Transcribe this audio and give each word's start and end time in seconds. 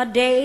A 0.00 0.04
day 0.06 0.39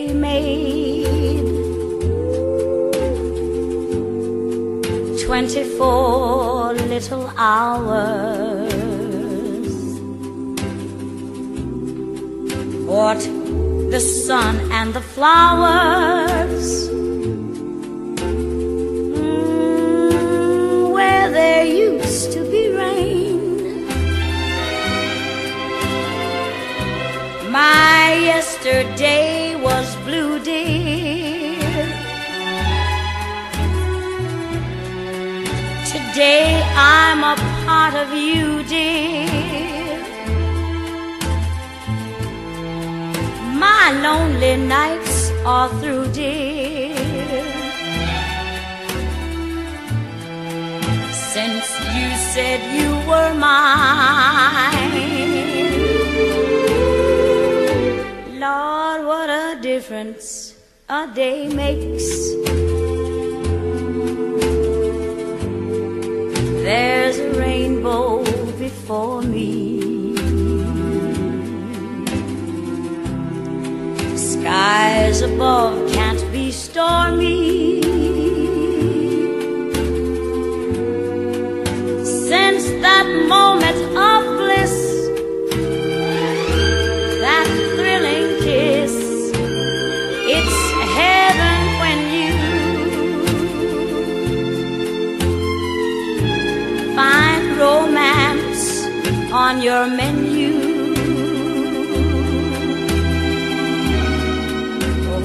your 99.76 99.88
menu. 99.88 100.52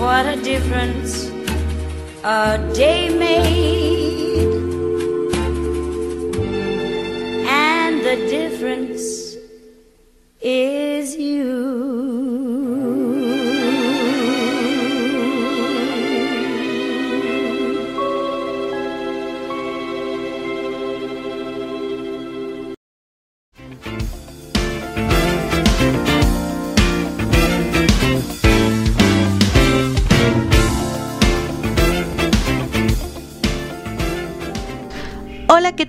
What 0.00 0.25
a 0.34 0.37
difference 0.50 1.12
a 2.25 2.59
day 2.75 3.03
made, 3.22 3.79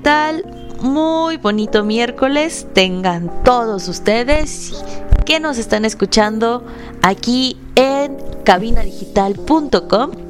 tal? 0.01 0.45
Muy 0.81 1.37
bonito 1.37 1.83
miércoles 1.83 2.67
tengan 2.73 3.43
todos 3.43 3.87
ustedes 3.87 4.83
que 5.25 5.39
nos 5.39 5.57
están 5.57 5.85
escuchando 5.85 6.65
aquí 7.01 7.57
en 7.75 8.17
cabinadigital.com. 8.43 10.20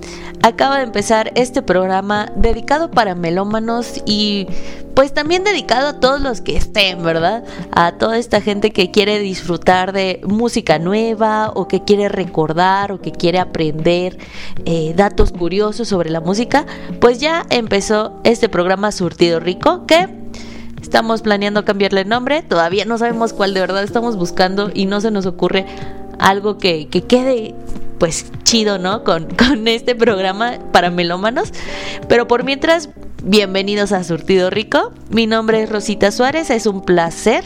Acaba 0.44 0.78
de 0.78 0.84
empezar 0.84 1.32
este 1.36 1.62
programa 1.62 2.32
dedicado 2.36 2.90
para 2.90 3.14
melómanos 3.14 4.02
y 4.06 4.48
pues 4.96 5.14
también 5.14 5.44
dedicado 5.44 5.88
a 5.88 6.00
todos 6.00 6.20
los 6.20 6.42
que 6.42 6.58
estén, 6.58 7.04
¿verdad? 7.04 7.44
A 7.72 7.94
toda 7.94 8.18
esta 8.18 8.42
gente 8.42 8.72
que 8.72 8.90
quiere 8.90 9.20
disfrutar 9.20 9.94
de 9.94 10.20
música 10.26 10.80
nueva 10.80 11.52
o 11.54 11.68
que 11.68 11.84
quiere 11.84 12.10
recordar 12.10 12.92
o 12.92 13.00
que 13.00 13.12
quiere 13.12 13.40
aprender 13.40 14.18
eh, 14.66 14.94
datos 14.96 15.32
curiosos 15.32 15.88
sobre 15.88 16.10
la 16.10 16.22
música. 16.22 16.66
Pues 17.00 17.20
ya 17.20 17.46
empezó 17.50 18.20
este 18.24 18.50
programa 18.50 18.92
Surtido 18.92 19.40
Rico 19.40 19.86
que 19.86 20.22
Estamos 20.82 21.22
planeando 21.22 21.64
cambiarle 21.64 22.02
el 22.02 22.10
nombre, 22.10 22.42
todavía 22.42 22.86
no 22.86 22.98
sabemos 22.98 23.34
cuál 23.34 23.54
de 23.54 23.60
verdad 23.60 23.84
estamos 23.84 24.18
buscando 24.18 24.72
y 24.74 24.88
no 24.88 25.00
se 25.00 25.12
nos 25.12 25.28
ocurre 25.28 25.66
algo 26.20 26.58
que, 26.58 26.88
que 26.88 27.04
quede 27.04 27.54
pues 28.00 28.26
chido, 28.52 28.78
¿no? 28.78 29.06
Con, 29.06 29.30
con 29.38 29.66
este 29.70 29.96
programa 29.96 30.60
para 30.74 30.90
melómanos. 30.90 31.54
Pero 32.10 32.28
por 32.28 32.44
mientras, 32.44 32.90
bienvenidos 33.24 33.94
a 33.94 34.04
Surtido 34.04 34.50
Rico. 34.50 34.92
Mi 35.10 35.26
nombre 35.26 35.64
es 35.64 35.70
Rosita 35.70 36.12
Suárez, 36.12 36.50
es 36.50 36.66
un 36.66 36.82
placer 36.82 37.46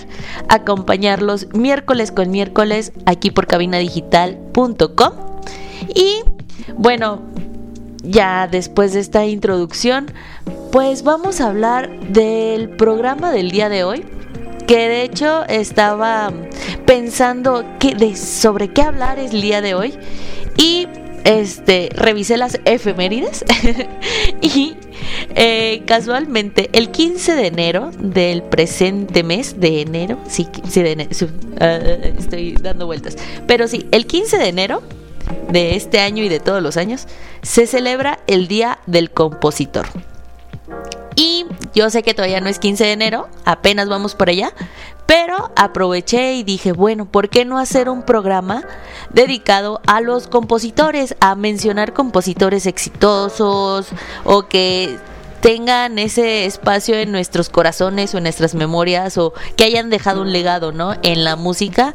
acompañarlos 0.50 1.48
miércoles 1.54 2.12
con 2.12 2.32
miércoles 2.32 2.92
aquí 3.06 3.30
por 3.30 3.46
cabinadigital.com. 3.46 5.12
Y 5.94 6.24
bueno, 6.76 7.22
ya 8.02 8.48
después 8.48 8.94
de 8.94 9.02
esta 9.02 9.28
introducción, 9.28 10.08
pues 10.72 11.04
vamos 11.04 11.40
a 11.40 11.50
hablar 11.50 12.00
del 12.10 12.70
programa 12.70 13.32
del 13.32 13.52
día 13.52 13.70
de 13.70 13.84
hoy. 13.84 14.06
Que 14.66 14.88
de 14.88 15.04
hecho 15.04 15.46
estaba 15.46 16.34
pensando 16.88 17.64
que 17.78 18.16
sobre 18.16 18.74
qué 18.74 18.82
hablar 18.82 19.20
el 19.20 19.40
día 19.40 19.62
de 19.62 19.76
hoy. 19.76 19.94
Y 20.58 20.88
este 21.24 21.90
revisé 21.94 22.38
las 22.38 22.60
efemérides. 22.66 23.44
y 24.42 24.76
eh, 25.36 25.84
casualmente, 25.86 26.70
el 26.74 26.92
15 26.92 27.36
de 27.36 27.48
enero 27.48 27.92
del 27.98 28.44
presente 28.44 29.24
mes 29.24 29.60
de 29.60 29.82
enero. 29.82 30.18
Sí, 30.28 30.48
sí 30.70 30.82
de 30.82 30.92
enero, 30.94 31.10
uh, 31.12 32.20
estoy 32.20 32.54
dando 32.54 32.86
vueltas. 32.86 33.18
Pero 33.48 33.68
sí, 33.68 33.88
el 33.92 34.06
15 34.06 34.38
de 34.38 34.48
enero 34.48 34.82
de 35.50 35.76
este 35.76 36.00
año 36.00 36.24
y 36.24 36.30
de 36.30 36.40
todos 36.40 36.62
los 36.62 36.78
años, 36.78 37.08
se 37.42 37.68
celebra 37.68 38.20
el 38.28 38.48
Día 38.48 38.80
del 38.86 39.12
Compositor. 39.12 39.88
Y 41.16 41.46
yo 41.74 41.90
sé 41.90 42.04
que 42.04 42.14
todavía 42.14 42.42
no 42.42 42.50
es 42.50 42.60
15 42.60 42.84
de 42.84 42.92
enero, 42.92 43.30
apenas 43.46 43.88
vamos 43.88 44.16
por 44.16 44.30
allá, 44.30 44.54
pero 45.06 45.52
aproveché 45.56 46.34
y 46.34 46.44
dije, 46.44 46.72
bueno, 46.72 47.06
¿por 47.06 47.30
qué 47.30 47.46
no 47.46 47.60
hacer 47.60 47.90
un 47.90 48.04
programa 48.04 48.64
dedicado 49.12 49.82
a 49.86 50.02
los 50.02 50.28
compositores, 50.28 51.16
a 51.20 51.36
mencionar 51.36 51.94
compositores 51.94 52.66
exitosos 52.66 53.88
o 54.24 54.48
que 54.48 54.98
tengan 55.42 56.00
ese 56.00 56.46
espacio 56.46 56.96
en 56.96 57.12
nuestros 57.12 57.50
corazones 57.50 58.16
o 58.16 58.18
en 58.18 58.24
nuestras 58.24 58.56
memorias 58.56 59.18
o 59.20 59.34
que 59.56 59.66
hayan 59.66 59.92
dejado 59.92 60.24
un 60.24 60.34
legado, 60.34 60.72
¿no? 60.72 60.96
En 61.04 61.24
la 61.24 61.36
música, 61.36 61.94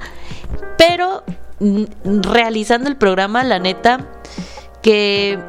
pero 0.78 1.24
mm, 1.58 1.84
realizando 2.22 2.88
el 2.88 2.96
programa, 2.96 3.42
la 3.42 3.58
neta, 3.58 4.06
que 4.82 5.40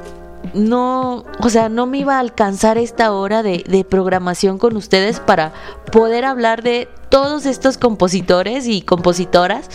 no, 0.53 1.25
o 1.39 1.49
sea, 1.49 1.69
no 1.69 1.85
me 1.85 1.99
iba 1.99 2.17
a 2.17 2.19
alcanzar 2.19 2.77
esta 2.77 3.11
hora 3.11 3.43
de, 3.43 3.85
programación 3.89 4.57
con 4.57 4.75
ustedes 4.75 5.19
para 5.19 5.53
poder 5.91 6.25
hablar 6.25 6.63
de 6.63 6.89
todos 7.09 7.45
estos 7.45 7.77
compositores 7.77 8.67
y 8.67 8.81
compositoras. 8.81 9.69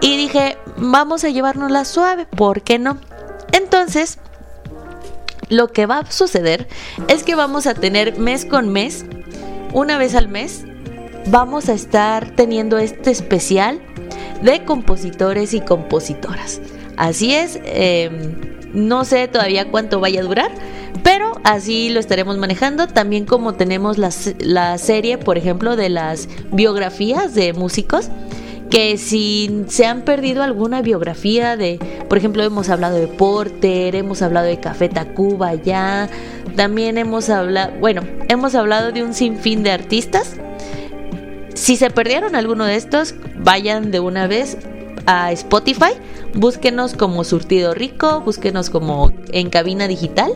Y 0.00 0.16
dije, 0.16 0.56
vamos 0.76 1.24
a 1.24 1.30
llevárnosla 1.30 1.84
suave, 1.84 2.26
¿por 2.26 2.62
qué 2.62 2.78
no? 2.78 2.98
Entonces, 3.52 4.18
lo 5.48 5.68
que 5.68 5.86
va 5.86 5.98
a 5.98 6.10
suceder 6.10 6.68
es 7.08 7.24
que 7.24 7.34
vamos 7.34 7.66
a 7.66 7.74
tener 7.74 8.18
mes 8.18 8.44
con 8.44 8.68
mes, 8.68 9.04
una 9.72 9.98
vez 9.98 10.14
al 10.14 10.28
mes, 10.28 10.64
vamos 11.26 11.68
a 11.68 11.72
estar 11.72 12.30
teniendo 12.36 12.78
este 12.78 13.10
especial 13.10 13.80
de 14.42 14.64
compositores 14.64 15.54
y 15.54 15.60
compositoras. 15.60 16.60
Así 16.98 17.32
es, 17.32 17.60
eh, 17.64 18.10
no 18.74 19.04
sé 19.04 19.28
todavía 19.28 19.70
cuánto 19.70 20.00
vaya 20.00 20.20
a 20.20 20.24
durar, 20.24 20.50
pero 21.04 21.32
así 21.44 21.90
lo 21.90 22.00
estaremos 22.00 22.36
manejando. 22.38 22.88
También 22.88 23.24
como 23.24 23.54
tenemos 23.54 23.98
la, 23.98 24.10
la 24.40 24.76
serie, 24.78 25.16
por 25.16 25.38
ejemplo, 25.38 25.76
de 25.76 25.90
las 25.90 26.28
biografías 26.50 27.34
de 27.34 27.52
músicos 27.52 28.10
que 28.68 28.98
si 28.98 29.64
se 29.68 29.86
han 29.86 30.02
perdido 30.02 30.42
alguna 30.42 30.82
biografía 30.82 31.56
de, 31.56 31.78
por 32.08 32.18
ejemplo, 32.18 32.42
hemos 32.42 32.68
hablado 32.68 32.98
de 32.98 33.06
Porter, 33.06 33.94
hemos 33.94 34.20
hablado 34.20 34.46
de 34.46 34.60
Café 34.60 34.88
Tacuba 34.88 35.54
ya, 35.54 36.10
también 36.56 36.98
hemos 36.98 37.30
hablado, 37.30 37.72
bueno, 37.78 38.02
hemos 38.28 38.54
hablado 38.54 38.92
de 38.92 39.04
un 39.04 39.14
sinfín 39.14 39.62
de 39.62 39.70
artistas. 39.70 40.34
Si 41.54 41.76
se 41.76 41.90
perdieron 41.90 42.34
alguno 42.34 42.64
de 42.64 42.76
estos, 42.76 43.14
vayan 43.36 43.90
de 43.90 44.00
una 44.00 44.26
vez 44.26 44.58
a 45.08 45.32
Spotify, 45.32 45.92
búsquenos 46.34 46.92
como 46.92 47.24
Surtido 47.24 47.72
Rico, 47.72 48.20
búsquenos 48.20 48.68
como 48.68 49.10
en 49.32 49.48
cabina 49.48 49.88
digital 49.88 50.32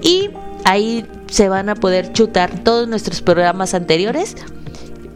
y 0.00 0.30
ahí 0.64 1.06
se 1.30 1.50
van 1.50 1.68
a 1.68 1.74
poder 1.74 2.14
chutar 2.14 2.64
todos 2.64 2.88
nuestros 2.88 3.20
programas 3.20 3.74
anteriores 3.74 4.34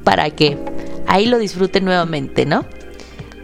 para 0.05 0.29
que 0.29 0.59
ahí 1.07 1.25
lo 1.25 1.39
disfruten 1.39 1.87
nuevamente, 1.87 2.45
¿no? 2.45 2.67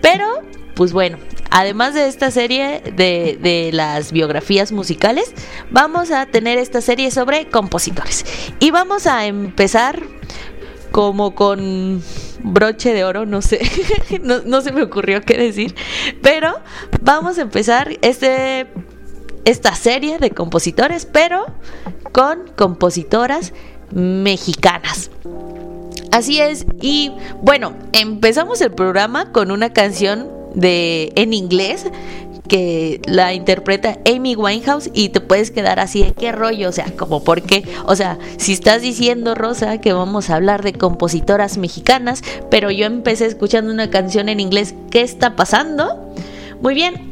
Pero, 0.02 0.26
pues 0.74 0.92
bueno, 0.92 1.16
además 1.50 1.94
de 1.94 2.08
esta 2.08 2.30
serie 2.30 2.82
de, 2.94 3.38
de, 3.40 3.70
las 3.72 4.12
biografías 4.12 4.70
musicales, 4.70 5.32
vamos 5.70 6.10
a 6.10 6.26
tener 6.26 6.58
esta 6.58 6.82
serie 6.82 7.10
sobre 7.10 7.48
compositores. 7.48 8.26
Y 8.60 8.70
vamos 8.70 9.06
a 9.06 9.24
empezar 9.24 10.02
como 10.98 11.32
con 11.36 12.02
broche 12.42 12.92
de 12.92 13.04
oro, 13.04 13.24
no 13.24 13.40
sé, 13.40 13.60
no, 14.20 14.60
se 14.60 14.72
me 14.72 14.82
ocurrió 14.82 15.20
qué 15.22 15.38
decir, 15.38 15.72
pero 16.22 16.56
vamos 17.02 17.38
a 17.38 17.42
empezar 17.42 17.96
este, 18.02 18.66
esta 19.44 19.76
serie 19.76 20.18
de 20.18 20.32
compositores, 20.32 21.06
pero 21.06 21.46
con 22.10 22.48
compositoras 22.56 23.52
mexicanas. 23.92 25.12
Así 26.10 26.40
es, 26.40 26.66
y 26.82 27.12
bueno, 27.42 27.74
empezamos 27.92 28.60
el 28.60 28.72
programa 28.72 29.30
con 29.30 29.52
una 29.52 29.72
canción 29.72 30.28
de 30.56 31.12
en 31.14 31.32
inglés 31.32 31.84
que 32.48 33.00
la 33.06 33.34
interpreta 33.34 33.98
Amy 34.06 34.34
Winehouse 34.34 34.90
y 34.94 35.10
te 35.10 35.20
puedes 35.20 35.50
quedar 35.50 35.78
así 35.80 36.02
de 36.02 36.12
qué 36.12 36.32
rollo, 36.32 36.68
o 36.68 36.72
sea, 36.72 36.86
como 36.96 37.22
por 37.22 37.42
qué, 37.42 37.64
o 37.86 37.94
sea, 37.94 38.18
si 38.38 38.52
estás 38.52 38.82
diciendo 38.82 39.34
Rosa 39.34 39.78
que 39.78 39.92
vamos 39.92 40.30
a 40.30 40.36
hablar 40.36 40.62
de 40.62 40.72
compositoras 40.72 41.58
mexicanas, 41.58 42.22
pero 42.50 42.70
yo 42.70 42.86
empecé 42.86 43.26
escuchando 43.26 43.72
una 43.72 43.90
canción 43.90 44.28
en 44.28 44.40
inglés, 44.40 44.74
¿qué 44.90 45.02
está 45.02 45.36
pasando? 45.36 46.12
Muy 46.60 46.74
bien, 46.74 47.10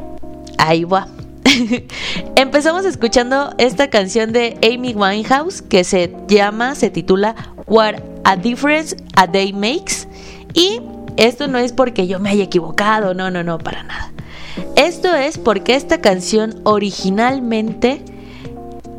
ahí 0.59 0.85
va. 0.85 1.09
Empezamos 2.37 2.85
escuchando 2.85 3.55
esta 3.59 3.89
canción 3.89 4.33
de 4.33 4.59
Amy 4.63 4.95
Winehouse 4.95 5.63
que 5.63 5.85
se 5.85 6.13
llama, 6.29 6.75
se 6.75 6.91
titula 6.91 7.35
What 7.67 7.97
a 8.25 8.37
Difference 8.37 8.97
a 9.15 9.27
Day 9.27 9.53
Makes 9.53 10.09
y 10.55 10.81
esto 11.17 11.49
no 11.49 11.59
es 11.59 11.73
porque 11.73 12.07
yo 12.07 12.19
me 12.19 12.31
haya 12.31 12.45
equivocado, 12.45 13.15
no, 13.15 13.31
no, 13.31 13.43
no, 13.43 13.59
para 13.59 13.83
nada. 13.85 14.13
Esto 14.77 15.15
es 15.15 15.39
porque 15.39 15.75
esta 15.75 16.01
canción 16.01 16.61
originalmente 16.65 18.03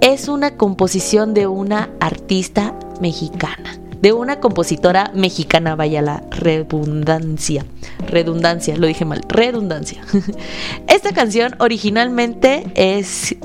es 0.01 0.27
una 0.27 0.55
composición 0.57 1.33
de 1.33 1.47
una 1.47 1.89
artista 1.99 2.73
mexicana, 3.01 3.79
de 4.01 4.13
una 4.13 4.39
compositora 4.39 5.11
mexicana, 5.13 5.75
vaya 5.75 6.01
la 6.01 6.23
redundancia, 6.31 7.65
redundancia, 8.07 8.77
lo 8.77 8.87
dije 8.87 9.05
mal, 9.05 9.21
redundancia. 9.27 10.01
Esta 10.87 11.11
canción 11.13 11.55
originalmente 11.59 12.65
es, 12.75 13.35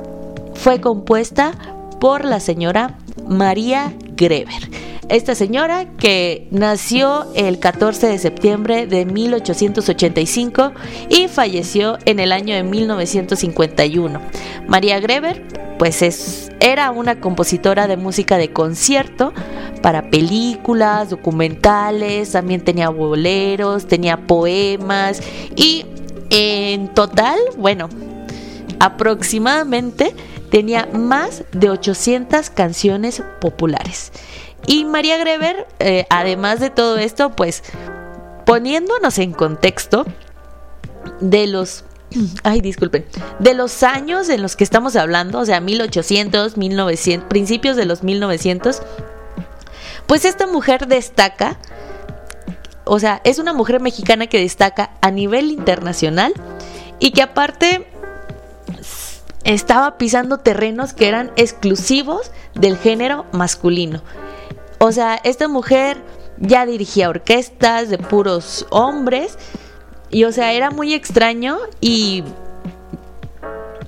fue 0.54 0.80
compuesta 0.80 1.52
por 2.00 2.24
la 2.24 2.40
señora 2.40 2.98
María 3.26 3.92
Greber 4.16 4.91
esta 5.12 5.34
señora 5.34 5.94
que 5.98 6.48
nació 6.50 7.26
el 7.34 7.58
14 7.58 8.06
de 8.06 8.18
septiembre 8.18 8.86
de 8.86 9.04
1885 9.04 10.72
y 11.10 11.28
falleció 11.28 11.98
en 12.06 12.18
el 12.18 12.32
año 12.32 12.54
de 12.54 12.62
1951. 12.62 14.20
María 14.68 15.00
Greber, 15.00 15.46
pues 15.78 16.00
es, 16.00 16.50
era 16.60 16.90
una 16.90 17.20
compositora 17.20 17.86
de 17.86 17.98
música 17.98 18.38
de 18.38 18.54
concierto 18.54 19.34
para 19.82 20.08
películas, 20.08 21.10
documentales, 21.10 22.32
también 22.32 22.62
tenía 22.62 22.88
boleros, 22.88 23.86
tenía 23.86 24.26
poemas 24.26 25.20
y 25.56 25.84
en 26.30 26.88
total, 26.94 27.38
bueno, 27.58 27.90
aproximadamente 28.80 30.14
tenía 30.50 30.88
más 30.92 31.44
de 31.52 31.68
800 31.68 32.48
canciones 32.48 33.22
populares. 33.40 34.10
Y 34.66 34.84
María 34.84 35.18
Greber, 35.18 35.66
eh, 35.78 36.06
además 36.10 36.60
de 36.60 36.70
todo 36.70 36.98
esto, 36.98 37.30
pues 37.30 37.62
poniéndonos 38.46 39.18
en 39.18 39.32
contexto 39.32 40.04
de 41.20 41.46
los 41.46 41.84
ay, 42.42 42.60
disculpen, 42.60 43.04
de 43.38 43.54
los 43.54 43.82
años 43.82 44.28
en 44.28 44.42
los 44.42 44.56
que 44.56 44.64
estamos 44.64 44.96
hablando, 44.96 45.38
o 45.38 45.44
sea, 45.44 45.60
1800, 45.60 46.56
1900, 46.56 47.28
principios 47.28 47.76
de 47.76 47.86
los 47.86 48.02
1900, 48.02 48.82
pues 50.06 50.24
esta 50.24 50.46
mujer 50.46 50.86
destaca, 50.86 51.58
o 52.84 52.98
sea, 52.98 53.20
es 53.24 53.38
una 53.38 53.52
mujer 53.52 53.80
mexicana 53.80 54.26
que 54.26 54.38
destaca 54.40 54.92
a 55.00 55.10
nivel 55.10 55.50
internacional 55.50 56.34
y 56.98 57.12
que 57.12 57.22
aparte 57.22 57.86
estaba 59.44 59.98
pisando 59.98 60.38
terrenos 60.38 60.92
que 60.92 61.08
eran 61.08 61.32
exclusivos 61.36 62.30
del 62.54 62.76
género 62.76 63.26
masculino. 63.32 64.02
O 64.78 64.92
sea, 64.92 65.16
esta 65.22 65.48
mujer 65.48 65.98
ya 66.38 66.66
dirigía 66.66 67.08
orquestas 67.08 67.88
de 67.88 67.98
puros 67.98 68.66
hombres. 68.70 69.38
Y 70.10 70.24
o 70.24 70.32
sea, 70.32 70.52
era 70.52 70.70
muy 70.70 70.92
extraño 70.92 71.58
y 71.80 72.24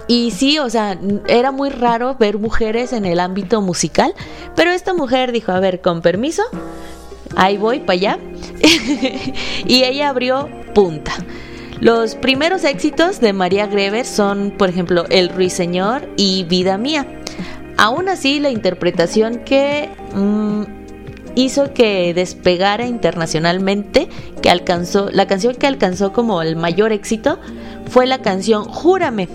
y 0.07 0.33
sí, 0.33 0.59
o 0.59 0.69
sea, 0.69 0.99
era 1.29 1.51
muy 1.51 1.71
raro 1.71 2.17
ver 2.19 2.39
mujeres 2.39 2.93
en 2.93 3.07
el 3.07 3.21
ámbito 3.21 3.63
musical, 3.63 4.15
pero 4.55 4.71
esta 4.71 4.93
mujer 4.93 5.33
dijo, 5.33 5.53
a 5.53 5.61
ver, 5.61 5.81
con 5.81 6.03
permiso, 6.03 6.43
ahí 7.37 7.57
voy 7.57 7.81
para 7.81 7.93
allá. 7.93 8.19
y 9.67 9.85
ella 9.85 10.11
abrió 10.11 10.49
punta. 10.75 11.13
Los 11.85 12.15
primeros 12.15 12.65
éxitos 12.65 13.21
de 13.21 13.35
María 13.35 13.67
Greber 13.67 14.07
son, 14.07 14.55
por 14.57 14.71
ejemplo, 14.71 15.05
El 15.11 15.29
Ruiseñor 15.29 16.09
y 16.17 16.45
Vida 16.45 16.79
Mía. 16.79 17.07
Aún 17.77 18.09
así, 18.09 18.41
la 18.41 18.49
interpretación 18.49 19.41
que 19.41 19.91
mm, 20.15 20.63
hizo 21.35 21.75
que 21.75 22.15
despegara 22.15 22.87
internacionalmente, 22.87 24.09
que 24.41 24.49
alcanzó, 24.49 25.11
la 25.11 25.27
canción 25.27 25.57
que 25.57 25.67
alcanzó 25.67 26.15
como 26.15 26.41
el 26.41 26.57
mayor 26.57 26.91
éxito 26.91 27.39
fue 27.91 28.07
la 28.07 28.23
canción 28.23 28.65
Júrame, 28.65 29.29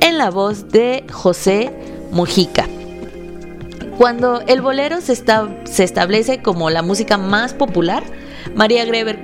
en 0.00 0.18
la 0.18 0.30
voz 0.30 0.68
de 0.68 1.02
José 1.10 1.72
Mujica. 2.10 2.66
Cuando 3.96 4.42
el 4.42 4.60
bolero 4.60 5.00
se, 5.00 5.16
se 5.16 5.84
establece 5.84 6.42
como 6.42 6.68
la 6.68 6.82
música 6.82 7.16
más 7.16 7.54
popular, 7.54 8.02
María 8.54 8.84
Greber 8.84 9.22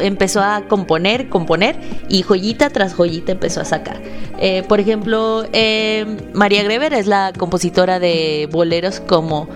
empezó 0.00 0.42
a 0.42 0.62
componer, 0.68 1.28
componer 1.28 1.76
y 2.08 2.22
joyita 2.22 2.70
tras 2.70 2.94
joyita 2.94 3.32
empezó 3.32 3.60
a 3.60 3.64
sacar. 3.64 4.00
Eh, 4.38 4.62
por 4.68 4.80
ejemplo, 4.80 5.44
eh, 5.52 6.06
María 6.32 6.62
Greber 6.62 6.94
es 6.94 7.06
la 7.06 7.32
compositora 7.36 7.98
de 7.98 8.48
boleros 8.50 9.00
como 9.00 9.48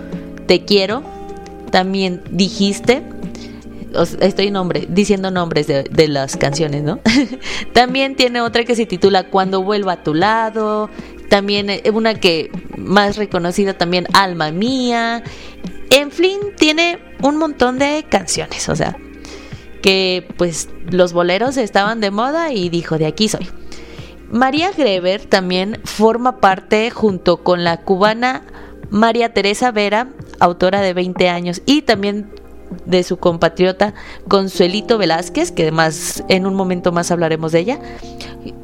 Te 0.47 0.65
quiero, 0.65 1.03
también 1.71 2.21
dijiste, 2.31 3.03
estoy 4.21 4.51
nombre, 4.51 4.87
diciendo 4.89 5.31
nombres 5.31 5.67
de, 5.67 6.07
las 6.07 6.37
canciones, 6.37 6.83
¿no? 6.83 6.99
también 7.73 8.15
tiene 8.15 8.41
otra 8.41 8.63
que 8.63 8.75
se 8.75 8.85
titula 8.85 9.29
Cuando 9.29 9.63
vuelva 9.63 9.93
a 9.93 10.03
tu 10.03 10.13
lado, 10.13 10.89
también 11.29 11.69
eh, 11.69 11.83
una 11.93 12.15
que 12.15 12.51
más 12.77 13.17
reconocida 13.17 13.73
también 13.73 14.07
Alma 14.13 14.51
Mía, 14.51 15.23
en 15.89 16.11
fin, 16.11 16.39
tiene 16.57 16.99
un 17.21 17.37
montón 17.37 17.79
de 17.79 18.05
canciones, 18.09 18.69
o 18.69 18.75
sea, 18.75 18.97
que 19.81 20.27
pues 20.37 20.69
los 20.89 21.13
boleros 21.13 21.57
estaban 21.57 22.01
de 22.01 22.11
moda 22.11 22.51
y 22.51 22.69
dijo, 22.69 22.97
de 22.97 23.05
aquí 23.05 23.29
soy. 23.29 23.47
María 24.31 24.71
Greber 24.71 25.25
también 25.25 25.79
forma 25.83 26.39
parte 26.39 26.91
junto 26.91 27.37
con 27.43 27.63
la 27.63 27.81
cubana 27.81 28.43
María 28.91 29.33
Teresa 29.33 29.71
Vera, 29.71 30.09
autora 30.39 30.81
de 30.81 30.93
20 30.93 31.29
años, 31.29 31.61
y 31.65 31.81
también 31.81 32.29
de 32.85 33.03
su 33.03 33.17
compatriota 33.17 33.93
Consuelito 34.27 34.97
Velázquez, 34.97 35.51
que 35.51 35.63
además 35.63 36.23
en 36.27 36.45
un 36.45 36.53
momento 36.53 36.91
más 36.91 37.11
hablaremos 37.11 37.51
de 37.51 37.59
ella. 37.59 37.79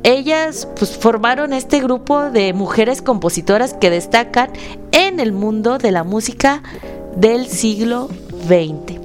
Ellas 0.03 0.67
pues, 0.77 0.95
formaron 0.97 1.53
este 1.53 1.79
grupo 1.79 2.29
de 2.29 2.53
mujeres 2.53 3.01
compositoras 3.01 3.73
que 3.73 3.89
destacan 3.89 4.51
en 4.91 5.19
el 5.19 5.31
mundo 5.31 5.77
de 5.77 5.91
la 5.91 6.03
música 6.03 6.61
del 7.15 7.47
siglo 7.47 8.09
XX. 8.47 9.04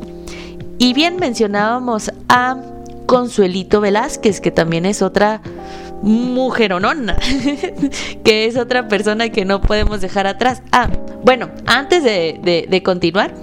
Y 0.82 0.94
bien 0.94 1.16
mencionábamos 1.16 2.10
a 2.30 2.56
Consuelito 3.04 3.82
Velázquez, 3.82 4.40
que 4.40 4.50
también 4.50 4.86
es 4.86 5.02
otra 5.02 5.42
mujeronona, 6.00 7.18
que 8.24 8.46
es 8.46 8.56
otra 8.56 8.88
persona 8.88 9.28
que 9.28 9.44
no 9.44 9.60
podemos 9.60 10.00
dejar 10.00 10.26
atrás. 10.26 10.62
Ah, 10.72 10.88
bueno, 11.22 11.50
antes 11.66 12.02
de, 12.02 12.66
de 12.66 12.82
continuar, 12.82 13.34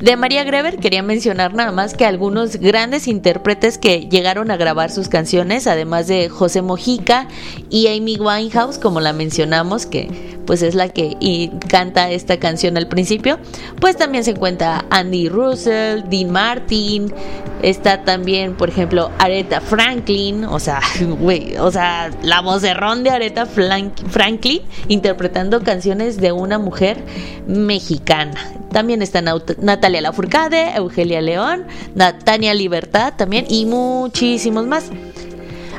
de 0.00 0.16
María 0.16 0.44
Greber 0.44 0.78
quería 0.78 1.02
mencionar 1.02 1.54
nada 1.54 1.72
más 1.72 1.94
que 1.94 2.04
algunos 2.04 2.56
grandes 2.56 3.08
intérpretes 3.08 3.78
que 3.78 4.08
llegaron 4.08 4.50
a 4.50 4.56
grabar 4.56 4.90
sus 4.90 5.08
canciones, 5.08 5.66
además 5.66 6.06
de 6.06 6.28
José 6.28 6.62
Mojica 6.62 7.28
y 7.70 7.88
Amy 7.88 8.16
Winehouse, 8.16 8.78
como 8.78 9.00
la 9.00 9.12
mencionamos, 9.12 9.86
que 9.86 10.34
pues 10.46 10.62
es 10.62 10.74
la 10.74 10.88
que 10.88 11.50
canta 11.68 12.10
esta 12.10 12.38
canción 12.38 12.76
al 12.76 12.88
principio. 12.88 13.38
Pues 13.80 13.96
también 13.96 14.24
se 14.24 14.32
encuentra 14.32 14.84
Andy 14.90 15.28
Russell, 15.28 16.02
Dean 16.08 16.30
Martin, 16.30 17.12
está 17.62 18.04
también, 18.04 18.54
por 18.54 18.68
ejemplo, 18.68 19.10
Aretha 19.18 19.60
Franklin, 19.60 20.44
o 20.44 20.58
sea, 20.58 20.80
güey, 21.20 21.56
o 21.56 21.70
sea, 21.70 22.10
la 22.22 22.40
vocerrón 22.40 23.04
de 23.04 23.10
Aretha 23.10 23.46
Franklin 23.46 24.62
interpretando 24.88 25.62
canciones 25.62 26.18
de 26.18 26.32
una 26.32 26.58
mujer 26.58 27.02
mexicana. 27.46 28.63
También 28.74 29.02
está 29.02 29.22
Natalia 29.22 30.00
Lafourcade, 30.00 30.74
Eugenia 30.74 31.20
León, 31.20 31.64
Natania 31.94 32.54
Libertad 32.54 33.14
también 33.16 33.46
y 33.48 33.66
muchísimos 33.66 34.66
más. 34.66 34.90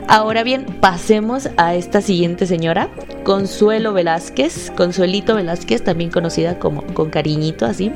Ahora 0.08 0.44
bien, 0.44 0.66
pasemos 0.80 1.50
a 1.58 1.76
esta 1.76 2.00
siguiente 2.00 2.48
señora, 2.48 2.90
Consuelo 3.26 3.92
Velázquez, 3.92 4.72
Consuelito 4.78 5.36
Velázquez, 5.36 5.84
también 5.84 6.10
conocida 6.10 6.58
como 6.58 6.84
con 6.94 7.10
cariñito 7.10 7.66
así, 7.66 7.92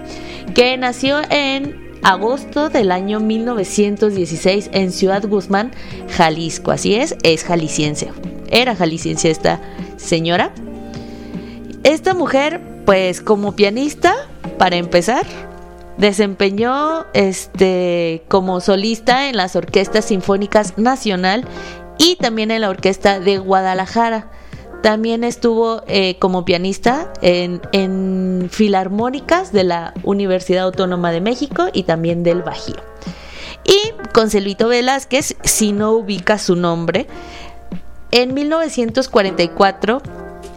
que 0.53 0.75
nació 0.75 1.22
en 1.29 1.98
agosto 2.03 2.68
del 2.68 2.91
año 2.91 3.22
1916 3.22 4.70
en 4.74 4.91
Ciudad 4.91 5.25
Guzmán, 5.25 5.72
Jalisco. 6.10 6.72
Así 6.72 6.96
es, 6.96 7.15
es 7.24 7.46
jalisciense. 7.46 8.12
Era 8.51 8.75
jalisciense 8.75 9.32
esta 9.32 9.62
señora. 9.96 10.51
Esta 11.86 12.13
mujer, 12.13 12.60
pues 12.86 13.22
como 13.22 13.56
pianista, 13.56 14.27
para 14.50 14.77
empezar, 14.77 15.25
desempeñó 15.98 17.06
este 17.13 18.24
como 18.27 18.62
solista 18.62 19.29
en 19.29 19.38
las 19.38 19.56
orquestas 19.56 20.06
sinfónicas 20.06 20.77
nacional 20.77 21.46
y 21.98 22.15
también 22.15 22.51
en 22.51 22.62
la 22.62 22.70
Orquesta 22.70 23.20
de 23.20 23.38
Guadalajara. 23.38 24.32
También 24.82 25.25
estuvo 25.25 25.84
eh, 25.88 26.18
como 26.20 26.46
pianista 26.46 27.12
en, 27.22 27.62
en, 27.74 28.48
filarmónicas 28.50 29.51
de 29.51 29.65
la 29.65 29.94
Universidad 30.03 30.63
Autónoma 30.63 31.12
de 31.12 31.20
México 31.20 31.68
y 31.74 31.84
también 31.84 32.24
del 32.24 32.44
Bajío. 32.44 32.77
Y 33.65 33.91
con 34.13 34.29
Celito 34.29 34.70
Velázquez, 34.70 35.36
si 35.44 35.74
no 35.74 35.91
ubica 35.91 36.38
su 36.38 36.56
nombre, 36.56 37.08
en 38.12 38.34
1944 38.34 40.01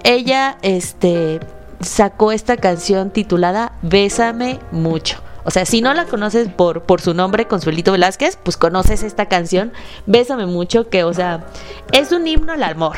ella 0.05 0.59
este, 0.63 1.41
sacó 1.83 2.33
esta 2.33 2.57
canción 2.57 3.11
titulada 3.11 3.73
Bésame 3.83 4.61
mucho. 4.71 5.23
O 5.45 5.51
sea, 5.51 5.67
si 5.67 5.81
no 5.81 5.93
la 5.93 6.07
conoces 6.07 6.49
por, 6.49 6.83
por 6.83 7.01
su 7.01 7.15
nombre, 7.15 7.47
Consuelito 7.47 7.93
Velázquez, 7.93 8.39
pues 8.43 8.57
conoces 8.57 9.03
esta 9.03 9.27
canción, 9.27 9.73
Bésame 10.07 10.47
mucho, 10.47 10.89
que, 10.89 11.05
o 11.05 11.13
sea, 11.13 11.47
es 11.93 12.13
un 12.13 12.27
himno 12.27 12.53
al 12.53 12.63
amor. 12.63 12.97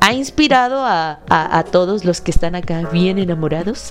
Ha 0.00 0.12
inspirado 0.14 0.84
a, 0.84 1.20
a, 1.28 1.64
todos 1.64 2.04
los 2.04 2.20
que 2.20 2.30
están 2.30 2.54
acá 2.54 2.88
bien 2.90 3.18
enamorados. 3.18 3.90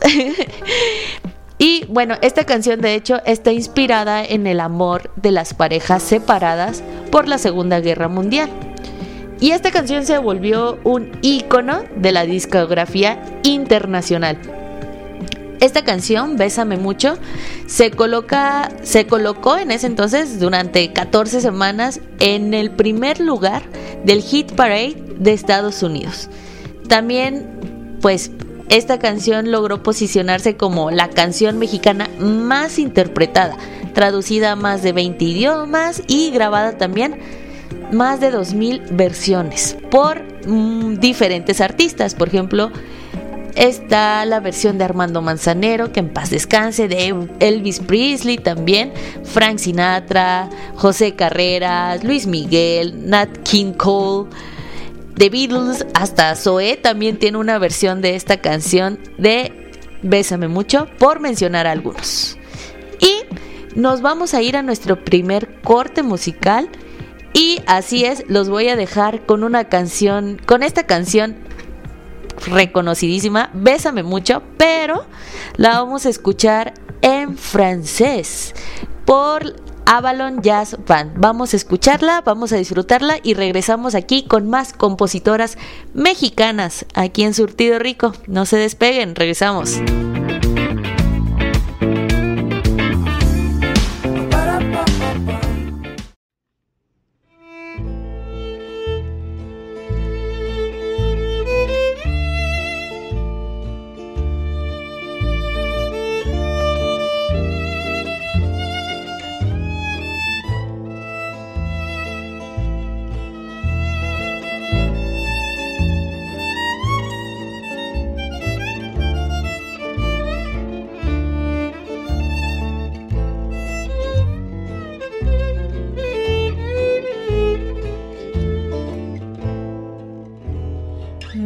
y 1.57 1.85
bueno, 1.85 2.15
esta 2.21 2.45
canción 2.45 2.81
de 2.81 2.95
hecho 2.95 3.21
está 3.25 3.51
inspirada 3.51 4.25
en 4.25 4.47
el 4.47 4.59
amor 4.59 5.11
de 5.15 5.31
las 5.31 5.53
parejas 5.53 6.03
separadas 6.03 6.83
por 7.11 7.27
la 7.27 7.37
Segunda 7.37 7.79
Guerra 7.79 8.07
Mundial. 8.07 8.49
Y 9.39 9.51
esta 9.51 9.71
canción 9.71 10.05
se 10.05 10.17
volvió 10.17 10.79
un 10.83 11.11
ícono 11.21 11.83
de 11.95 12.11
la 12.11 12.25
discografía 12.25 13.23
internacional. 13.43 14.37
Esta 15.61 15.83
canción, 15.83 16.37
Bésame 16.37 16.77
mucho, 16.77 17.17
se 17.67 17.91
coloca 17.91 18.69
se 18.81 19.07
colocó 19.07 19.57
en 19.57 19.71
ese 19.71 19.87
entonces 19.87 20.39
durante 20.39 20.91
14 20.93 21.41
semanas 21.41 21.99
en 22.19 22.53
el 22.53 22.71
primer 22.71 23.19
lugar 23.19 23.63
del 24.05 24.21
Hit 24.21 24.53
Parade 24.53 24.95
de 25.17 25.33
Estados 25.33 25.83
Unidos. 25.83 26.29
También 26.87 27.97
pues 28.01 28.31
esta 28.69 28.99
canción 28.99 29.51
logró 29.51 29.83
posicionarse 29.83 30.55
como 30.55 30.91
la 30.91 31.09
canción 31.09 31.57
mexicana 31.57 32.07
más 32.19 32.79
interpretada, 32.79 33.57
traducida 33.93 34.51
a 34.51 34.55
más 34.55 34.81
de 34.81 34.93
20 34.93 35.25
idiomas 35.25 36.03
y 36.07 36.31
grabada 36.31 36.77
también 36.77 37.19
más 37.91 38.19
de 38.19 38.31
2000 38.31 38.81
versiones 38.91 39.77
por 39.89 40.21
mm, 40.47 40.99
diferentes 40.99 41.61
artistas, 41.61 42.15
por 42.15 42.27
ejemplo, 42.27 42.71
Está 43.55 44.23
la 44.25 44.39
versión 44.39 44.77
de 44.77 44.85
Armando 44.85 45.21
Manzanero, 45.21 45.91
que 45.91 45.99
en 45.99 46.13
paz 46.13 46.29
descanse, 46.29 46.87
de 46.87 47.13
Elvis 47.41 47.79
Presley 47.79 48.37
también, 48.37 48.93
Frank 49.25 49.57
Sinatra, 49.57 50.49
José 50.75 51.15
Carreras, 51.15 52.03
Luis 52.03 52.25
Miguel, 52.25 53.09
Nat 53.09 53.29
King 53.43 53.73
Cole, 53.73 54.29
The 55.15 55.29
Beatles, 55.29 55.85
hasta 55.93 56.35
Zoe 56.37 56.77
también 56.77 57.19
tiene 57.19 57.37
una 57.37 57.59
versión 57.59 58.01
de 58.01 58.15
esta 58.15 58.37
canción 58.39 58.97
de 59.17 59.51
Bésame 60.01 60.47
mucho, 60.47 60.87
por 60.97 61.19
mencionar 61.19 61.67
algunos. 61.67 62.37
Y 63.01 63.23
nos 63.77 64.01
vamos 64.01 64.33
a 64.33 64.41
ir 64.41 64.55
a 64.55 64.63
nuestro 64.63 65.03
primer 65.03 65.59
corte 65.61 66.03
musical. 66.03 66.69
Y 67.39 67.61
así 67.67 68.03
es, 68.03 68.25
los 68.27 68.49
voy 68.49 68.67
a 68.67 68.75
dejar 68.75 69.25
con 69.25 69.45
una 69.45 69.69
canción, 69.69 70.41
con 70.45 70.61
esta 70.61 70.85
canción 70.85 71.37
reconocidísima, 72.45 73.49
Bésame 73.53 74.03
mucho, 74.03 74.43
pero 74.57 75.05
la 75.55 75.79
vamos 75.79 76.05
a 76.05 76.09
escuchar 76.09 76.73
en 77.01 77.37
francés 77.37 78.53
por 79.05 79.55
Avalon 79.85 80.41
Jazz 80.41 80.75
Band. 80.85 81.13
Vamos 81.15 81.53
a 81.53 81.55
escucharla, 81.55 82.19
vamos 82.25 82.51
a 82.51 82.57
disfrutarla 82.57 83.19
y 83.23 83.35
regresamos 83.35 83.95
aquí 83.95 84.23
con 84.23 84.49
más 84.49 84.73
compositoras 84.73 85.57
mexicanas 85.93 86.85
aquí 86.93 87.23
en 87.23 87.33
Surtido 87.33 87.79
Rico. 87.79 88.11
No 88.27 88.45
se 88.45 88.57
despeguen, 88.57 89.15
regresamos. 89.15 89.79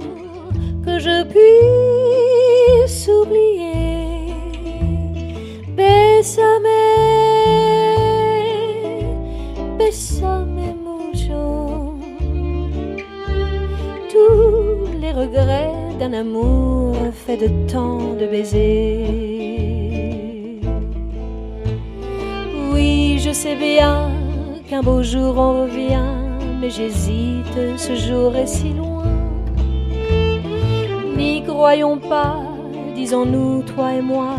que 0.85 0.99
je 0.99 1.23
puisse 1.33 3.07
oublier. 3.07 4.33
Bésame, 5.75 6.77
bésame 9.79 10.75
mucho. 10.85 11.95
Tous 14.11 14.99
les 15.01 15.11
regrets 15.13 15.76
un 16.01 16.13
amour 16.13 16.95
fait 17.25 17.37
de 17.37 17.49
tant 17.71 18.13
de 18.19 18.27
baisers. 18.27 19.07
Oui, 22.71 23.19
je 23.19 23.31
sais 23.31 23.55
bien 23.55 24.09
qu'un 24.69 24.81
beau 24.81 25.01
jour 25.01 25.37
on 25.37 25.63
revient, 25.63 26.13
mais 26.59 26.69
j'hésite, 26.69 27.77
ce 27.77 27.95
jour 27.95 28.35
est 28.35 28.47
si 28.47 28.73
loin. 28.73 29.05
N'y 31.15 31.43
croyons 31.43 31.97
pas, 31.97 32.43
disons-nous, 32.95 33.63
toi 33.63 33.93
et 33.93 34.01
moi, 34.01 34.35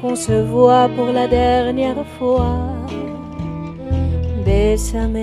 qu'on 0.00 0.14
se 0.14 0.32
voit 0.32 0.88
pour 0.94 1.06
la 1.06 1.26
dernière 1.26 2.04
fois. 2.18 2.58
Bésame, 4.44 5.16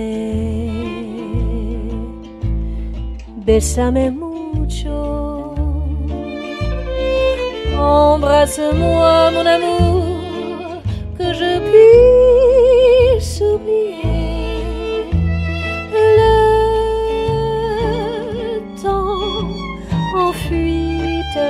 bésame 3.46 4.23
Embrasse-moi, 7.84 9.32
mon 9.32 9.46
amour, 9.46 10.82
que 11.18 11.34
je 11.34 11.60
puisse 11.70 13.42
oublier 13.42 15.06
le 15.92 16.22
temps 18.82 19.20
en 20.16 20.32
fuite. 20.32 21.42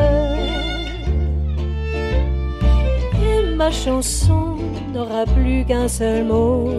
Et 3.28 3.56
ma 3.56 3.70
chanson 3.70 4.58
n'aura 4.92 5.26
plus 5.26 5.66
qu'un 5.66 5.88
seul 5.88 6.24
mot 6.26 6.70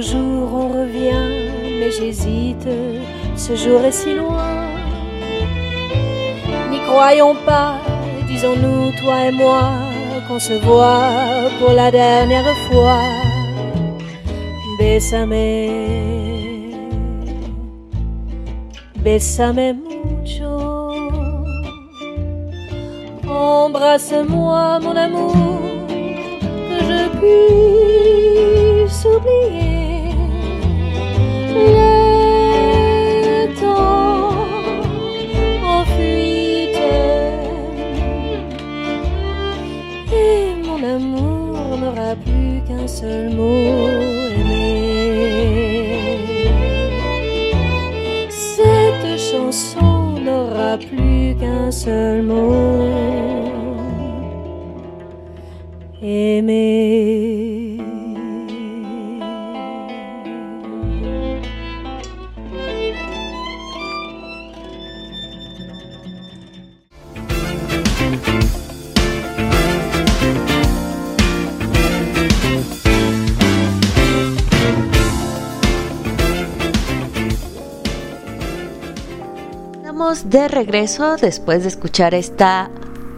on 0.00 0.68
revient, 0.68 1.50
mais 1.78 1.90
j'hésite, 1.90 2.68
ce 3.36 3.56
jour 3.56 3.80
est 3.84 3.92
si 3.92 4.14
loin. 4.14 4.68
N'y 6.70 6.80
croyons 6.80 7.34
pas, 7.44 7.80
disons-nous, 8.28 8.92
toi 9.00 9.26
et 9.26 9.32
moi, 9.32 9.70
qu'on 10.28 10.38
se 10.38 10.52
voit 10.52 11.50
pour 11.58 11.72
la 11.72 11.90
dernière 11.90 12.56
fois. 12.70 13.00
Bésame, 14.78 15.34
bésame 19.02 19.78
mucho. 19.82 20.92
Embrasse-moi, 23.28 24.78
mon 24.80 24.96
amour, 24.96 25.34
seul 43.00 43.30
mot 43.30 43.88
aimé. 44.38 44.64
Cette 48.28 49.18
chanson 49.30 50.18
n'aura 50.24 50.78
plus 50.78 51.36
qu'un 51.38 51.70
seul 51.70 52.22
mot 52.22 52.88
aimé. 56.02 57.37
De 80.24 80.48
regreso 80.48 81.16
después 81.16 81.62
de 81.62 81.68
escuchar 81.68 82.14
esta 82.14 82.70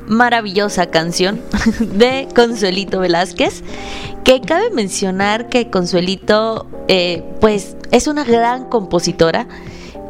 maravillosa 0.07 0.91
canción 0.91 1.41
de 1.81 2.29
Consuelito 2.35 3.01
Velázquez, 3.01 3.63
que 4.25 4.41
cabe 4.41 4.71
mencionar 4.71 5.49
que 5.49 5.71
Consuelito 5.71 6.67
eh, 6.89 7.23
pues 7.41 7.77
es 7.91 8.07
una 8.07 8.25
gran 8.25 8.69
compositora 8.69 9.47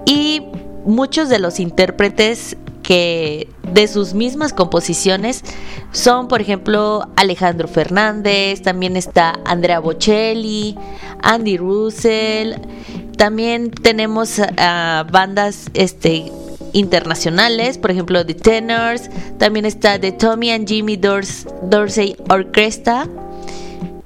y 0.06 0.42
muchos 0.84 1.28
de 1.28 1.38
los 1.38 1.60
intérpretes 1.60 2.56
que 2.82 3.48
de 3.72 3.86
sus 3.86 4.14
mismas 4.14 4.52
composiciones 4.52 5.44
son, 5.92 6.28
por 6.28 6.40
ejemplo, 6.40 7.06
Alejandro 7.16 7.68
Fernández, 7.68 8.62
también 8.62 8.96
está 8.96 9.38
Andrea 9.44 9.80
Bocelli, 9.80 10.76
Andy 11.22 11.56
Russell, 11.56 12.54
también 13.16 13.70
tenemos 13.70 14.40
bandas 14.56 15.66
este 15.74 16.32
internacionales, 16.72 17.78
por 17.78 17.90
ejemplo 17.90 18.24
The 18.24 18.34
Tenors, 18.34 19.10
también 19.38 19.66
está 19.66 19.98
The 19.98 20.12
Tommy 20.12 20.50
and 20.50 20.68
Jimmy 20.68 20.96
Dors 20.96 21.46
Dorsey 21.62 22.16
Orchestra 22.28 23.08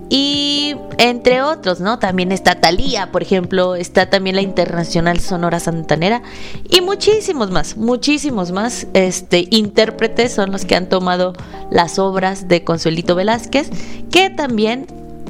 y 0.09 0.77
entre 0.99 1.43
otros, 1.43 1.81
¿no? 1.81 1.99
También 1.99 2.31
está 2.31 2.61
Thalía, 2.61 3.11
por 3.11 3.23
ejemplo, 3.23 3.75
está 3.75 4.11
también 4.11 4.37
la 4.37 4.43
Internacional 4.43 5.19
Sonora 5.19 5.61
Santanera 5.61 6.23
y 6.71 6.81
muchísimos 6.83 7.51
más, 7.51 7.77
muchísimos 7.77 8.53
más 8.53 8.87
este 8.95 9.49
intérpretes 9.51 10.33
son 10.33 10.53
los 10.53 10.65
que 10.65 10.77
han 10.77 10.89
tomado 10.89 11.33
las 11.71 11.99
obras 11.99 12.49
de 12.49 12.65
Consuelito 12.65 13.15
Velázquez, 13.15 13.71
que 14.11 14.31
también 14.31 14.87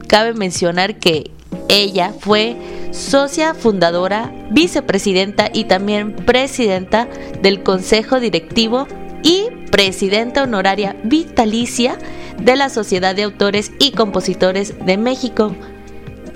cabe 0.07 0.35
mencionar 0.35 0.99
que 0.99 1.31
ella 1.69 2.13
fue 2.19 2.57
socia 2.91 3.55
fundadora, 3.55 4.33
vicepresidenta 4.51 5.51
y 5.53 5.65
también 5.65 6.15
presidenta 6.15 7.09
del 7.43 7.63
Consejo 7.63 8.21
Directivo 8.21 8.87
y 9.23 9.49
presidenta 9.71 10.45
honoraria 10.45 10.97
vitalicia 11.03 11.99
de 12.39 12.57
la 12.57 12.69
Sociedad 12.69 13.15
de 13.15 13.25
Autores 13.25 13.73
y 13.81 13.93
Compositores 13.93 14.75
de 14.85 14.97
México. 14.97 15.55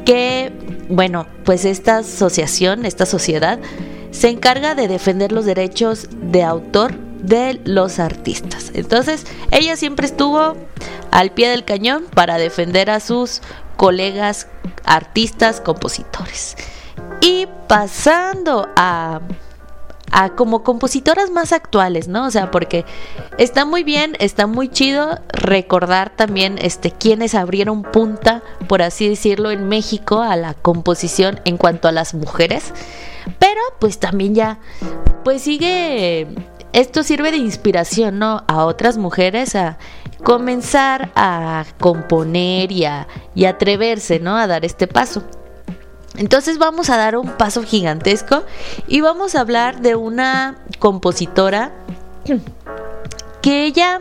Que, 0.04 0.52
bueno, 0.88 1.26
pues 1.44 1.64
esta 1.64 1.98
asociación, 1.98 2.87
esta 2.87 3.07
sociedad, 3.07 3.61
se 4.11 4.31
encarga 4.31 4.74
de 4.74 4.88
defender 4.88 5.33
los 5.33 5.44
derechos 5.44 6.09
de 6.11 6.42
autor 6.42 6.94
de 7.22 7.61
los 7.64 7.98
artistas. 7.98 8.70
Entonces, 8.74 9.26
ella 9.50 9.76
siempre 9.76 10.07
estuvo 10.07 10.57
al 11.11 11.31
pie 11.31 11.48
del 11.48 11.64
cañón 11.64 12.04
para 12.14 12.38
defender 12.38 12.90
a 12.90 13.00
sus 13.00 13.42
colegas 13.78 14.48
artistas, 14.84 15.62
compositores. 15.62 16.56
Y 17.22 17.46
pasando 17.68 18.68
a 18.76 19.20
a 20.10 20.30
como 20.30 20.62
compositoras 20.62 21.30
más 21.30 21.52
actuales, 21.52 22.08
¿no? 22.08 22.26
O 22.26 22.30
sea, 22.30 22.50
porque 22.50 22.84
está 23.36 23.64
muy 23.64 23.82
bien, 23.82 24.16
está 24.18 24.46
muy 24.46 24.68
chido 24.68 25.18
recordar 25.28 26.10
también 26.16 26.58
este 26.60 26.90
quienes 26.90 27.34
abrieron 27.34 27.82
punta, 27.82 28.42
por 28.68 28.82
así 28.82 29.08
decirlo, 29.08 29.50
en 29.50 29.68
México 29.68 30.22
a 30.22 30.36
la 30.36 30.54
composición 30.54 31.40
en 31.44 31.56
cuanto 31.56 31.88
a 31.88 31.92
las 31.92 32.14
mujeres, 32.14 32.72
pero 33.38 33.60
pues 33.78 33.98
también 33.98 34.34
ya 34.34 34.58
pues 35.24 35.42
sigue 35.42 36.26
esto 36.72 37.02
sirve 37.02 37.30
de 37.30 37.38
inspiración, 37.38 38.18
¿no? 38.18 38.44
A 38.46 38.64
otras 38.64 38.98
mujeres 38.98 39.54
a 39.54 39.78
comenzar 40.22 41.11
a 41.14 41.64
componer 41.78 42.72
y 42.72 42.85
a 42.85 43.07
y 43.35 43.44
atreverse, 43.44 44.18
¿no? 44.20 44.37
A 44.37 44.46
dar 44.46 44.64
este 44.64 44.87
paso. 44.87 45.22
Entonces 46.16 46.59
vamos 46.59 46.90
a 46.90 46.96
dar 46.96 47.16
un 47.16 47.28
paso 47.31 47.62
gigantesco 47.62 48.42
y 48.88 49.00
vamos 49.00 49.37
a 49.37 49.40
hablar 49.40 49.81
de 49.81 49.94
una 49.94 50.59
compositora 50.81 51.72
que 53.42 53.64
ella 53.64 54.00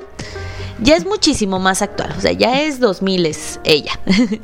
ya 0.82 0.96
es 0.96 1.06
muchísimo 1.06 1.60
más 1.60 1.82
actual, 1.82 2.14
o 2.18 2.22
sea, 2.22 2.32
ya 2.32 2.62
es 2.62 2.80
2000 2.80 3.26
es 3.28 3.60
ella. 3.64 4.00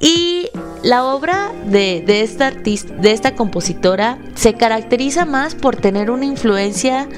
y 0.00 0.48
la 0.82 1.04
obra 1.04 1.50
de, 1.64 2.02
de, 2.06 2.22
esta 2.22 2.46
artista, 2.46 2.92
de 2.94 3.12
esta 3.12 3.34
compositora 3.34 4.18
se 4.34 4.54
caracteriza 4.54 5.24
más 5.24 5.54
por 5.54 5.76
tener 5.76 6.10
una 6.10 6.26
influencia 6.26 7.08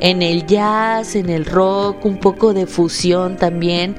en 0.00 0.22
el 0.22 0.46
jazz, 0.46 1.16
en 1.16 1.30
el 1.30 1.44
rock, 1.44 2.04
un 2.04 2.18
poco 2.18 2.54
de 2.54 2.66
fusión 2.66 3.36
también. 3.36 3.96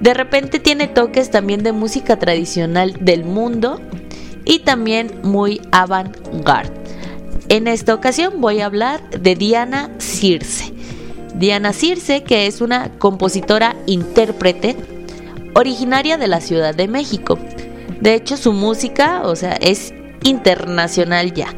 De 0.00 0.14
repente 0.14 0.58
tiene 0.58 0.88
toques 0.88 1.30
también 1.30 1.62
de 1.62 1.72
música 1.72 2.18
tradicional 2.18 2.94
del 3.00 3.24
mundo 3.24 3.80
y 4.44 4.60
también 4.60 5.10
muy 5.22 5.60
avant-garde. 5.72 6.72
En 7.48 7.68
esta 7.68 7.94
ocasión 7.94 8.40
voy 8.40 8.60
a 8.60 8.66
hablar 8.66 9.08
de 9.10 9.34
Diana 9.34 9.90
Circe. 9.98 10.72
Diana 11.34 11.72
Circe, 11.72 12.22
que 12.22 12.46
es 12.46 12.60
una 12.60 12.90
compositora 12.98 13.76
intérprete 13.86 14.76
originaria 15.54 16.16
de 16.16 16.28
la 16.28 16.40
Ciudad 16.40 16.74
de 16.74 16.88
México. 16.88 17.38
De 18.00 18.14
hecho, 18.14 18.36
su 18.36 18.52
música, 18.52 19.22
o 19.24 19.36
sea, 19.36 19.54
es 19.54 19.92
internacional 20.22 21.32
ya. 21.32 21.48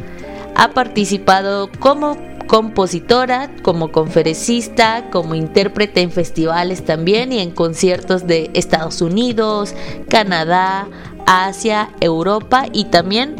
Ha 0.54 0.70
participado 0.70 1.70
como 1.78 2.16
compositora, 2.46 3.50
como 3.62 3.92
conferencista, 3.92 5.10
como 5.10 5.34
intérprete 5.34 6.00
en 6.00 6.10
festivales 6.10 6.84
también 6.84 7.32
y 7.32 7.40
en 7.40 7.50
conciertos 7.50 8.26
de 8.26 8.50
Estados 8.54 9.00
Unidos, 9.02 9.74
Canadá, 10.08 10.88
Asia, 11.26 11.90
Europa 12.00 12.66
y 12.72 12.84
también 12.86 13.36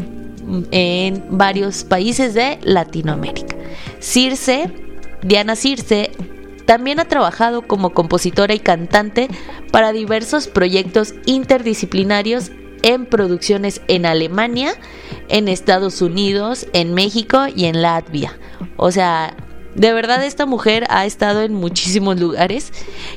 en 0.71 1.23
varios 1.29 1.83
países 1.83 2.33
de 2.33 2.59
Latinoamérica. 2.63 3.55
Circe, 3.99 4.71
Diana 5.21 5.55
Circe, 5.55 6.11
también 6.65 6.99
ha 6.99 7.05
trabajado 7.05 7.61
como 7.61 7.91
compositora 7.91 8.53
y 8.53 8.59
cantante 8.59 9.29
para 9.71 9.93
diversos 9.93 10.47
proyectos 10.47 11.13
interdisciplinarios 11.25 12.51
en 12.83 13.05
producciones 13.05 13.81
en 13.87 14.05
Alemania, 14.05 14.73
en 15.29 15.47
Estados 15.47 16.01
Unidos, 16.01 16.67
en 16.73 16.93
México 16.93 17.45
y 17.53 17.65
en 17.65 17.81
Latvia. 17.81 18.37
O 18.75 18.91
sea, 18.91 19.35
de 19.75 19.93
verdad 19.93 20.23
esta 20.25 20.45
mujer 20.45 20.85
ha 20.89 21.05
estado 21.05 21.43
en 21.43 21.53
muchísimos 21.53 22.19
lugares 22.19 22.71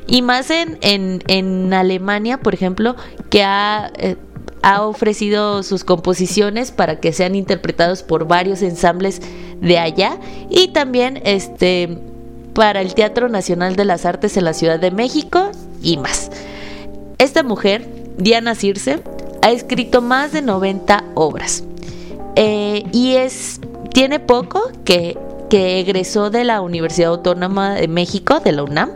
y 0.07 0.23
más 0.23 0.51
en, 0.51 0.79
en, 0.83 1.73
Alemania, 1.73 2.39
por 2.39 2.55
ejemplo, 2.55 2.97
que 3.31 3.43
ha... 3.43 3.93
Eh, 3.99 4.17
ha 4.63 4.83
ofrecido 4.83 5.63
sus 5.63 5.85
composiciones 5.85 6.71
para 6.71 7.01
que 7.01 7.15
sean 7.15 7.35
interpretados 7.35 8.03
por 8.03 8.27
varios 8.27 8.61
ensambles 8.61 9.23
de 9.59 9.79
allá 9.79 10.19
y 10.51 10.69
también 10.69 11.23
este 11.25 11.99
para 12.55 12.81
el 12.81 12.95
Teatro 12.95 13.29
Nacional 13.29 13.77
de 13.77 13.85
las 13.85 14.05
Artes 14.05 14.37
en 14.37 14.45
la 14.45 14.53
Ciudad 14.53 14.79
de 14.79 14.91
México 14.91 15.51
y 15.83 15.97
más. 15.97 16.31
Esta 17.19 17.43
mujer, 17.43 17.87
Diana 18.19 18.55
Circe, 18.55 19.01
ha 19.43 19.51
escrito 19.51 20.03
más 20.03 20.33
de 20.33 20.43
90 20.43 21.05
obras 21.15 21.65
eh, 22.37 22.85
y 22.93 23.15
es 23.17 23.61
tiene 23.93 24.21
poco 24.21 24.71
que, 24.85 25.19
que 25.49 25.81
egresó 25.81 26.31
de 26.31 26.45
la 26.45 26.61
Universidad 26.61 27.11
Autónoma 27.11 27.75
de 27.75 27.89
México, 27.89 28.41
de 28.41 28.53
la 28.53 28.63
UNAM, 28.63 28.91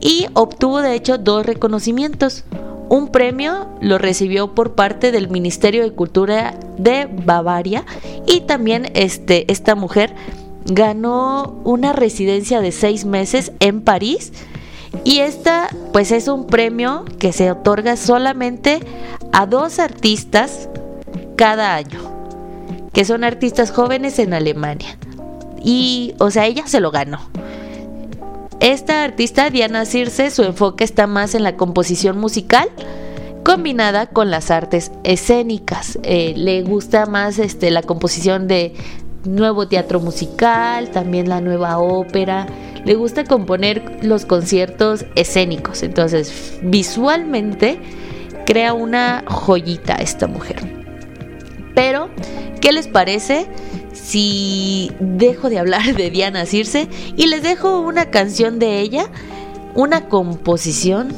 y 0.00 0.26
obtuvo 0.34 0.82
de 0.82 0.94
hecho 0.94 1.18
dos 1.18 1.46
reconocimientos. 1.46 2.44
Un 2.88 3.08
premio 3.08 3.66
lo 3.80 3.98
recibió 3.98 4.54
por 4.54 4.74
parte 4.74 5.10
del 5.10 5.28
Ministerio 5.28 5.82
de 5.82 5.92
Cultura 5.92 6.54
de 6.78 7.06
Bavaria 7.06 7.84
y 8.26 8.42
también 8.42 8.90
este, 8.94 9.50
esta 9.50 9.74
mujer 9.74 10.14
ganó 10.66 11.60
una 11.64 11.92
residencia 11.92 12.60
de 12.60 12.72
seis 12.72 13.04
meses 13.04 13.52
en 13.58 13.80
París 13.80 14.32
y 15.04 15.18
esta 15.18 15.68
pues 15.92 16.12
es 16.12 16.28
un 16.28 16.46
premio 16.46 17.04
que 17.18 17.32
se 17.32 17.50
otorga 17.50 17.96
solamente 17.96 18.80
a 19.36 19.44
dos 19.44 19.78
artistas 19.80 20.70
cada 21.36 21.74
año, 21.74 22.00
que 22.94 23.04
son 23.04 23.22
artistas 23.22 23.70
jóvenes 23.70 24.18
en 24.18 24.32
Alemania. 24.32 24.96
Y, 25.62 26.14
o 26.18 26.30
sea, 26.30 26.46
ella 26.46 26.66
se 26.66 26.80
lo 26.80 26.90
ganó. 26.90 27.18
Esta 28.60 29.04
artista, 29.04 29.50
Diana 29.50 29.84
Circe, 29.84 30.30
su 30.30 30.42
enfoque 30.42 30.84
está 30.84 31.06
más 31.06 31.34
en 31.34 31.42
la 31.42 31.54
composición 31.58 32.18
musical 32.18 32.70
combinada 33.44 34.06
con 34.06 34.30
las 34.30 34.50
artes 34.50 34.90
escénicas. 35.04 35.98
Eh, 36.02 36.32
le 36.34 36.62
gusta 36.62 37.04
más 37.04 37.38
este, 37.38 37.70
la 37.70 37.82
composición 37.82 38.48
de 38.48 38.72
nuevo 39.26 39.68
teatro 39.68 40.00
musical, 40.00 40.90
también 40.92 41.28
la 41.28 41.42
nueva 41.42 41.76
ópera. 41.76 42.46
Le 42.86 42.94
gusta 42.94 43.24
componer 43.24 43.98
los 44.02 44.24
conciertos 44.24 45.04
escénicos. 45.14 45.82
Entonces, 45.82 46.58
visualmente 46.62 47.78
crea 48.46 48.72
una 48.72 49.24
joyita 49.26 49.96
esta 49.96 50.26
mujer. 50.26 50.56
Pero, 51.74 52.08
¿qué 52.62 52.72
les 52.72 52.88
parece 52.88 53.46
si 53.92 54.90
dejo 55.00 55.50
de 55.50 55.58
hablar 55.58 55.94
de 55.94 56.10
Diana 56.10 56.46
Circe 56.46 56.88
y 57.16 57.26
les 57.26 57.42
dejo 57.42 57.80
una 57.80 58.10
canción 58.10 58.58
de 58.58 58.80
ella, 58.80 59.10
una 59.74 60.08
composición, 60.08 61.12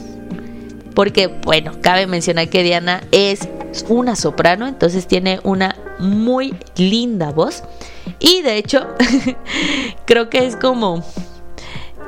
porque 0.94 1.28
bueno, 1.28 1.72
cabe 1.80 2.06
mencionar 2.06 2.48
que 2.48 2.62
Diana 2.62 3.02
es 3.12 3.48
una 3.88 4.16
soprano, 4.16 4.66
entonces 4.66 5.06
tiene 5.06 5.38
una 5.44 5.76
muy 5.98 6.56
linda 6.76 7.30
voz 7.30 7.62
y 8.18 8.42
de 8.42 8.56
hecho 8.56 8.86
creo 10.06 10.30
que 10.30 10.46
es 10.46 10.56
como 10.56 11.04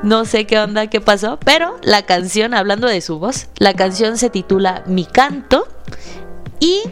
no 0.03 0.25
sé 0.25 0.47
qué 0.47 0.59
onda, 0.59 0.87
qué 0.89 1.01
pasó, 1.01 1.39
pero 1.45 1.77
la 1.83 2.03
canción, 2.07 2.55
hablando 2.55 2.89
de 2.89 3.01
su 3.01 3.19
voz, 3.19 3.49
la 3.59 3.75
canción 3.75 4.17
se 4.17 4.31
titula 4.31 4.83
Mi 4.87 5.05
canto 5.05 5.69
y 6.59 6.83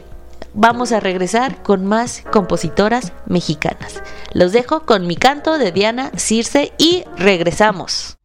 vamos 0.55 0.93
a 0.93 1.01
regresar 1.01 1.63
con 1.63 1.87
más 1.87 2.25
compositoras 2.31 3.13
mexicanas. 3.27 4.03
Los 4.33 4.53
dejo 4.53 4.85
con 4.85 5.07
mi 5.07 5.17
canto 5.17 5.59
de 5.59 5.73
Diana 5.73 6.11
Circe 6.17 6.73
y 6.79 7.05
regresamos. 7.17 8.19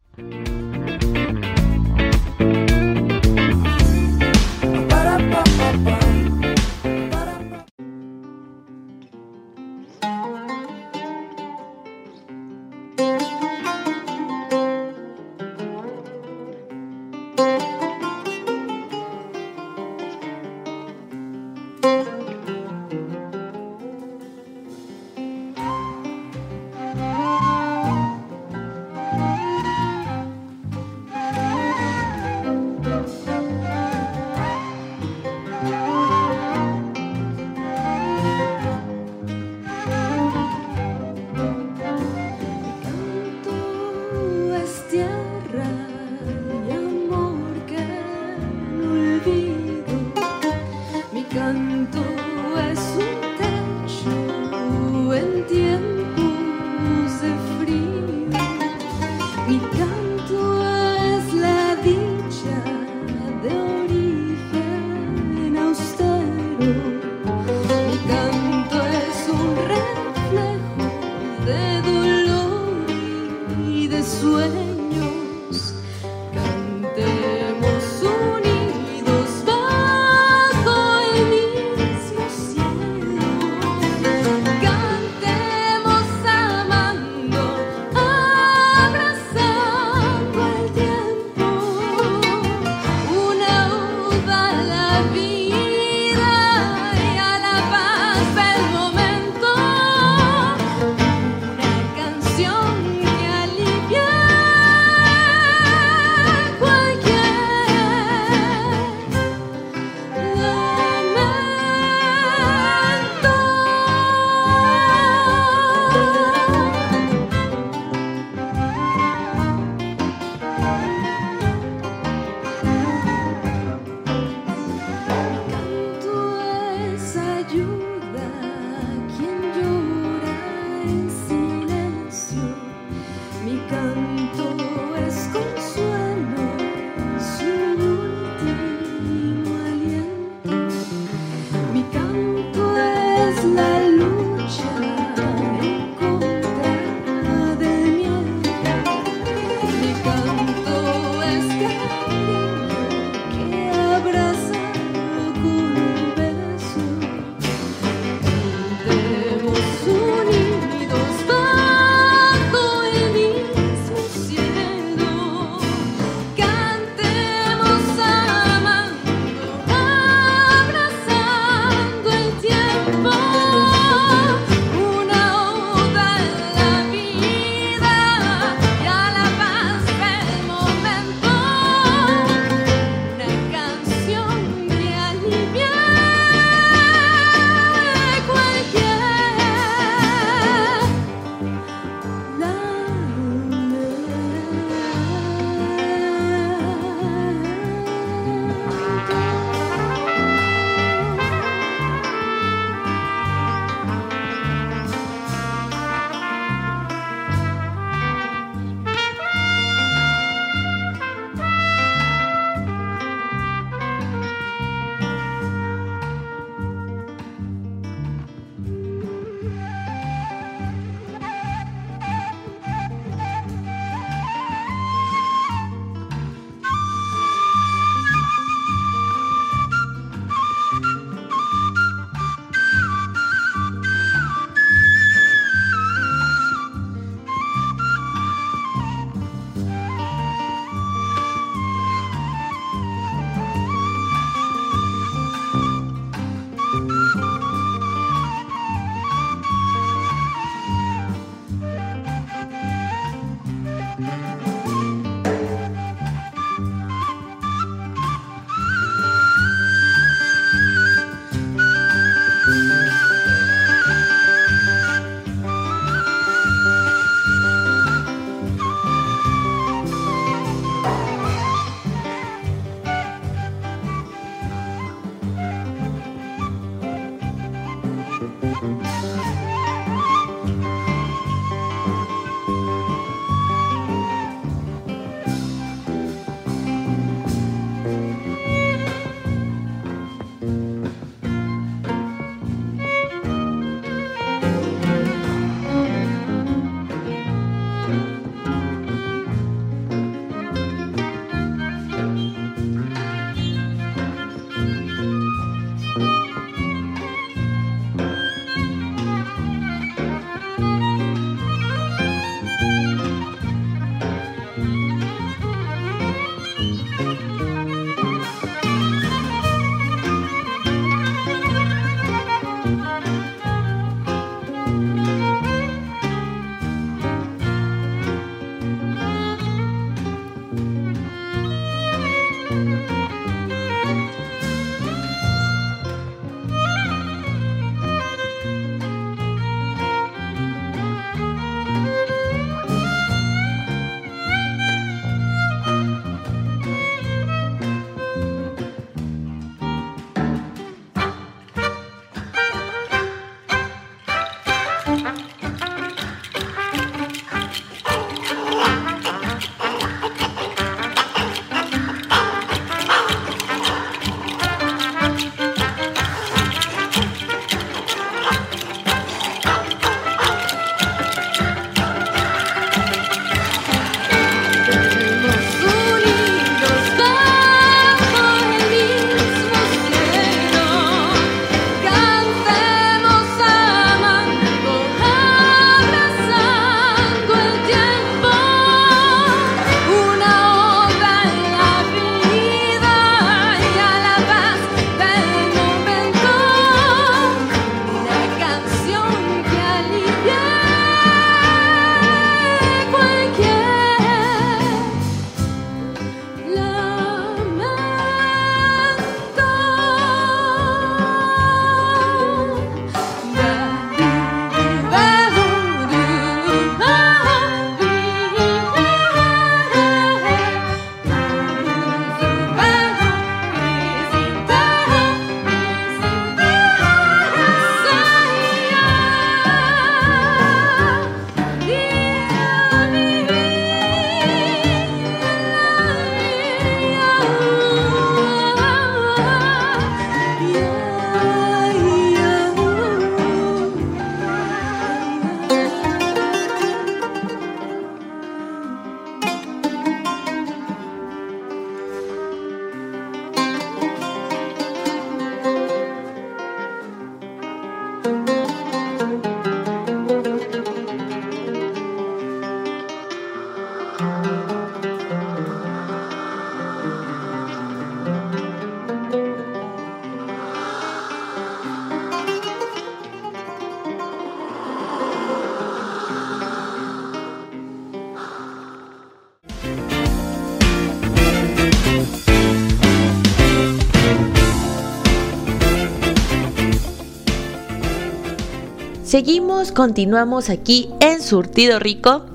Seguimos, 489.14 489.70
continuamos 489.70 490.50
aquí 490.50 490.90
en 490.98 491.22
Surtido 491.22 491.78
Rico 491.78 492.26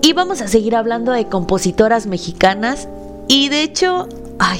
y 0.00 0.14
vamos 0.14 0.40
a 0.40 0.48
seguir 0.48 0.74
hablando 0.74 1.12
de 1.12 1.26
compositoras 1.26 2.06
mexicanas 2.06 2.88
y 3.28 3.50
de 3.50 3.62
hecho, 3.62 4.08
ay, 4.38 4.58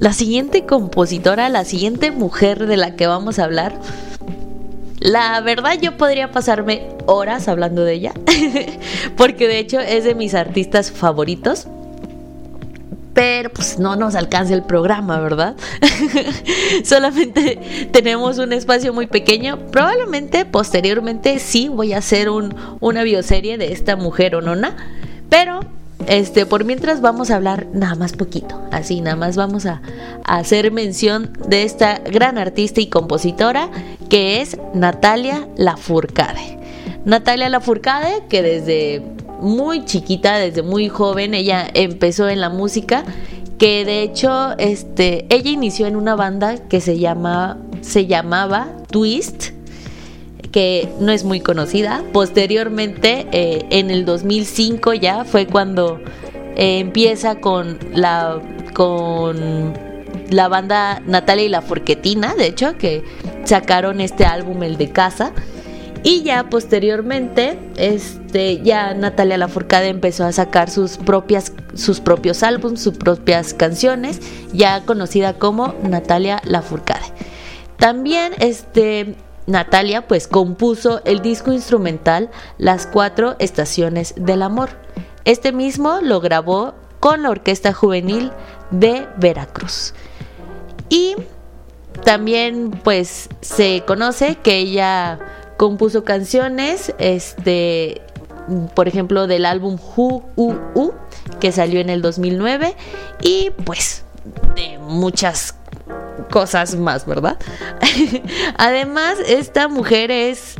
la 0.00 0.12
siguiente 0.12 0.66
compositora, 0.66 1.50
la 1.50 1.64
siguiente 1.64 2.10
mujer 2.10 2.66
de 2.66 2.76
la 2.76 2.96
que 2.96 3.06
vamos 3.06 3.38
a 3.38 3.44
hablar, 3.44 3.80
la 4.98 5.40
verdad 5.40 5.78
yo 5.80 5.96
podría 5.96 6.32
pasarme 6.32 6.88
horas 7.06 7.46
hablando 7.46 7.84
de 7.84 7.92
ella, 7.94 8.12
porque 9.16 9.46
de 9.46 9.60
hecho 9.60 9.78
es 9.78 10.02
de 10.02 10.16
mis 10.16 10.34
artistas 10.34 10.90
favoritos 10.90 11.68
pero 13.18 13.50
pues 13.50 13.80
no 13.80 13.96
nos 13.96 14.14
alcanza 14.14 14.54
el 14.54 14.62
programa, 14.62 15.18
¿verdad? 15.18 15.56
Solamente 16.84 17.88
tenemos 17.90 18.38
un 18.38 18.52
espacio 18.52 18.92
muy 18.92 19.08
pequeño. 19.08 19.58
Probablemente 19.72 20.44
posteriormente 20.44 21.40
sí 21.40 21.66
voy 21.68 21.94
a 21.94 21.98
hacer 21.98 22.30
un, 22.30 22.54
una 22.78 23.02
bioserie 23.02 23.58
de 23.58 23.72
esta 23.72 23.96
mujer 23.96 24.36
o 24.36 24.40
nona, 24.40 24.76
pero 25.28 25.62
este, 26.06 26.46
por 26.46 26.62
mientras 26.62 27.00
vamos 27.00 27.32
a 27.32 27.34
hablar 27.34 27.66
nada 27.72 27.96
más 27.96 28.12
poquito, 28.12 28.62
así 28.70 29.00
nada 29.00 29.16
más 29.16 29.34
vamos 29.34 29.66
a, 29.66 29.82
a, 30.24 30.36
hacer 30.36 30.70
mención 30.70 31.32
de 31.48 31.64
esta 31.64 31.98
gran 31.98 32.38
artista 32.38 32.80
y 32.80 32.86
compositora 32.86 33.68
que 34.08 34.40
es 34.40 34.56
Natalia 34.74 35.48
Lafourcade. 35.56 36.56
Natalia 37.04 37.48
Lafourcade 37.48 38.28
que 38.28 38.42
desde 38.42 39.17
muy 39.40 39.84
chiquita, 39.84 40.36
desde 40.38 40.62
muy 40.62 40.88
joven, 40.88 41.34
ella 41.34 41.68
empezó 41.72 42.28
en 42.28 42.40
la 42.40 42.48
música, 42.48 43.04
que 43.58 43.84
de 43.84 44.02
hecho 44.02 44.56
este, 44.58 45.26
ella 45.30 45.50
inició 45.50 45.86
en 45.86 45.96
una 45.96 46.14
banda 46.14 46.56
que 46.68 46.80
se, 46.80 46.98
llama, 46.98 47.58
se 47.80 48.06
llamaba 48.06 48.68
Twist, 48.90 49.50
que 50.52 50.88
no 51.00 51.12
es 51.12 51.24
muy 51.24 51.40
conocida. 51.40 52.02
Posteriormente, 52.12 53.26
eh, 53.32 53.66
en 53.70 53.90
el 53.90 54.04
2005 54.04 54.94
ya 54.94 55.24
fue 55.24 55.46
cuando 55.46 56.00
eh, 56.56 56.78
empieza 56.78 57.40
con 57.40 57.78
la, 57.92 58.40
con 58.74 59.74
la 60.30 60.48
banda 60.48 61.02
Natalia 61.06 61.44
y 61.44 61.48
la 61.48 61.62
Forquetina, 61.62 62.34
de 62.34 62.46
hecho, 62.46 62.76
que 62.78 63.04
sacaron 63.44 64.00
este 64.00 64.24
álbum, 64.24 64.62
el 64.62 64.76
de 64.76 64.90
casa. 64.90 65.32
Y 66.02 66.22
ya 66.22 66.48
posteriormente, 66.48 67.58
este, 67.76 68.62
ya 68.62 68.94
Natalia 68.94 69.36
Lafourcade 69.36 69.88
empezó 69.88 70.24
a 70.24 70.32
sacar 70.32 70.70
sus 70.70 70.96
propias, 70.96 71.52
sus 71.74 72.00
propios 72.00 72.42
álbumes, 72.42 72.80
sus 72.80 72.96
propias 72.96 73.52
canciones, 73.52 74.20
ya 74.52 74.84
conocida 74.84 75.34
como 75.34 75.74
Natalia 75.82 76.40
Lafourcade. 76.44 77.12
También, 77.78 78.32
este, 78.38 79.16
Natalia, 79.46 80.06
pues, 80.06 80.28
compuso 80.28 81.00
el 81.04 81.22
disco 81.22 81.52
instrumental 81.52 82.30
Las 82.58 82.86
cuatro 82.86 83.36
estaciones 83.38 84.14
del 84.16 84.42
amor. 84.42 84.70
Este 85.24 85.52
mismo 85.52 85.98
lo 86.02 86.20
grabó 86.20 86.74
con 87.00 87.22
la 87.22 87.30
Orquesta 87.30 87.72
Juvenil 87.72 88.30
de 88.70 89.06
Veracruz. 89.16 89.94
Y 90.88 91.16
también, 92.04 92.70
pues, 92.70 93.28
se 93.40 93.82
conoce 93.86 94.36
que 94.36 94.58
ella 94.58 95.18
compuso 95.58 96.04
canciones, 96.04 96.94
este, 96.98 98.00
por 98.74 98.88
ejemplo, 98.88 99.26
del 99.26 99.44
álbum 99.44 99.76
Who 99.96 100.22
U 100.36 100.54
U, 100.74 100.92
que 101.40 101.52
salió 101.52 101.80
en 101.80 101.90
el 101.90 102.00
2009, 102.00 102.74
y 103.20 103.50
pues 103.64 104.04
de 104.54 104.78
muchas 104.78 105.54
cosas 106.30 106.76
más, 106.76 107.04
¿verdad? 107.04 107.38
Además, 108.56 109.16
esta 109.26 109.68
mujer 109.68 110.10
es 110.10 110.56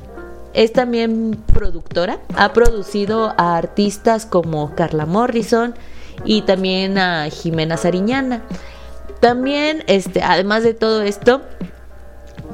es 0.55 0.73
también 0.73 1.39
productora, 1.55 2.19
ha 2.35 2.53
producido 2.53 3.35
a 3.39 3.57
artistas 3.57 4.27
como 4.27 4.75
Carla 4.75 5.07
Morrison 5.07 5.75
y 6.25 6.43
también 6.43 6.99
a 6.99 7.31
Jimena 7.31 7.77
Sariñana. 7.77 8.43
También, 9.21 9.85
este, 9.87 10.23
además 10.23 10.65
de 10.65 10.75
todo 10.75 11.03
esto, 11.03 11.43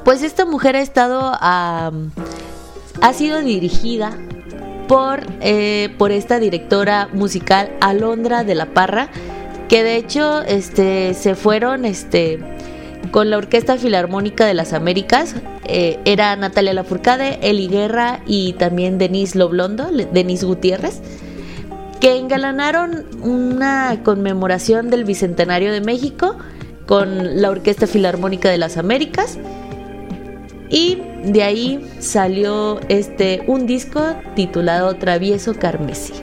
pues 0.05 0.23
esta 0.23 0.45
mujer 0.45 0.77
ha 0.77 0.81
estado 0.81 1.33
ha 1.41 3.13
sido 3.13 3.41
dirigida 3.41 4.17
por, 4.89 5.21
eh, 5.41 5.95
por 5.99 6.13
esta 6.13 6.39
directora 6.39 7.09
musical 7.13 7.71
Alondra 7.81 8.45
de 8.45 8.55
la 8.55 8.67
Parra 8.67 9.09
que 9.69 9.83
de 9.83 9.97
hecho 9.97 10.43
este 10.43 11.15
se 11.15 11.35
fueron 11.35 11.85
este 11.85 12.39
con 13.11 13.31
la 13.31 13.39
Orquesta 13.39 13.77
Filarmónica 13.77 14.47
de 14.47 14.55
las 14.55 14.73
Américas 14.73 15.37
eh, 15.67 15.99
era 16.05 16.37
Natalia 16.37 16.75
Lafourcade, 16.75 17.39
Eli 17.43 17.69
Guerra 17.69 18.21
y 18.27 18.55
también 18.55 18.99
Denise 18.99 19.39
Loblondo, 19.39 19.91
Denise 19.91 20.47
Gutiérrez 20.47 21.01
que 22.01 22.17
engalanaron 22.19 23.07
una 23.23 24.03
conmemoración 24.05 24.91
del 24.91 25.05
Bicentenario 25.05 25.73
de 25.73 25.81
México 25.81 26.37
con 26.87 27.41
la 27.41 27.51
Orquesta 27.51 27.87
Filarmónica 27.87 28.51
de 28.51 28.59
las 28.59 28.77
Américas 28.77 29.39
y 30.71 30.99
de 31.25 31.43
ahí 31.43 31.91
salió 31.99 32.81
este 32.89 33.43
un 33.47 33.67
disco 33.67 34.17
titulado 34.35 34.95
Travieso 34.97 35.55
Carmesí. 35.55 36.15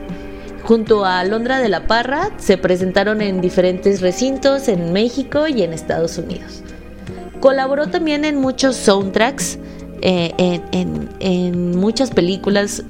Junto 0.64 1.04
a 1.04 1.24
Londra 1.24 1.60
de 1.60 1.68
la 1.68 1.86
Parra 1.86 2.30
se 2.38 2.56
presentaron 2.56 3.20
en 3.20 3.40
diferentes 3.40 4.00
recintos 4.00 4.68
en 4.68 4.92
México 4.92 5.48
y 5.48 5.62
en 5.62 5.72
Estados 5.72 6.18
Unidos. 6.18 6.62
Colaboró 7.40 7.88
también 7.88 8.24
en 8.24 8.36
muchos 8.36 8.76
soundtracks, 8.76 9.58
eh, 10.02 10.32
en, 10.70 11.08
en, 11.18 11.76
muchas 11.76 12.10
películas. 12.10 12.84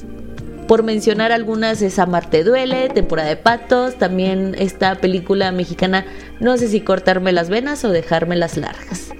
Por 0.69 0.83
mencionar 0.83 1.33
algunas 1.33 1.81
es 1.81 1.99
Amarte 1.99 2.45
Duele, 2.45 2.91
Temporada 2.91 3.31
de 3.31 3.37
Patos, 3.37 3.97
también 3.97 4.55
esta 4.59 4.95
película 4.95 5.51
mexicana 5.51 6.07
No 6.41 6.57
sé 6.57 6.69
si 6.69 6.81
cortarme 6.81 7.33
las 7.33 7.49
venas 7.49 7.85
o 7.85 7.91
dejarme 7.91 8.37
las 8.37 8.59
largas. 8.59 9.12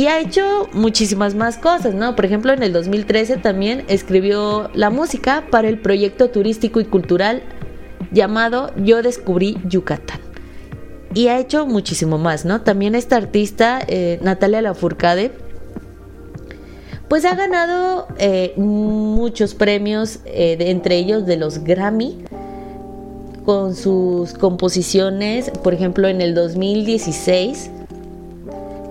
Y 0.00 0.06
ha 0.06 0.18
hecho 0.18 0.66
muchísimas 0.72 1.34
más 1.34 1.58
cosas, 1.58 1.92
¿no? 1.92 2.16
Por 2.16 2.24
ejemplo, 2.24 2.54
en 2.54 2.62
el 2.62 2.72
2013 2.72 3.36
también 3.36 3.84
escribió 3.88 4.70
la 4.72 4.88
música 4.88 5.44
para 5.50 5.68
el 5.68 5.78
proyecto 5.78 6.30
turístico 6.30 6.80
y 6.80 6.86
cultural 6.86 7.42
llamado 8.10 8.72
Yo 8.78 9.02
descubrí 9.02 9.58
Yucatán. 9.68 10.20
Y 11.12 11.26
ha 11.26 11.38
hecho 11.38 11.66
muchísimo 11.66 12.16
más, 12.16 12.46
¿no? 12.46 12.62
También 12.62 12.94
esta 12.94 13.16
artista, 13.16 13.80
eh, 13.88 14.18
Natalia 14.22 14.62
Lafourcade, 14.62 15.32
pues 17.10 17.26
ha 17.26 17.34
ganado 17.34 18.08
eh, 18.16 18.54
muchos 18.56 19.54
premios, 19.54 20.20
eh, 20.24 20.56
entre 20.60 20.96
ellos 20.96 21.26
de 21.26 21.36
los 21.36 21.62
Grammy, 21.62 22.24
con 23.44 23.74
sus 23.74 24.32
composiciones, 24.32 25.50
por 25.62 25.74
ejemplo, 25.74 26.08
en 26.08 26.22
el 26.22 26.34
2016 26.34 27.72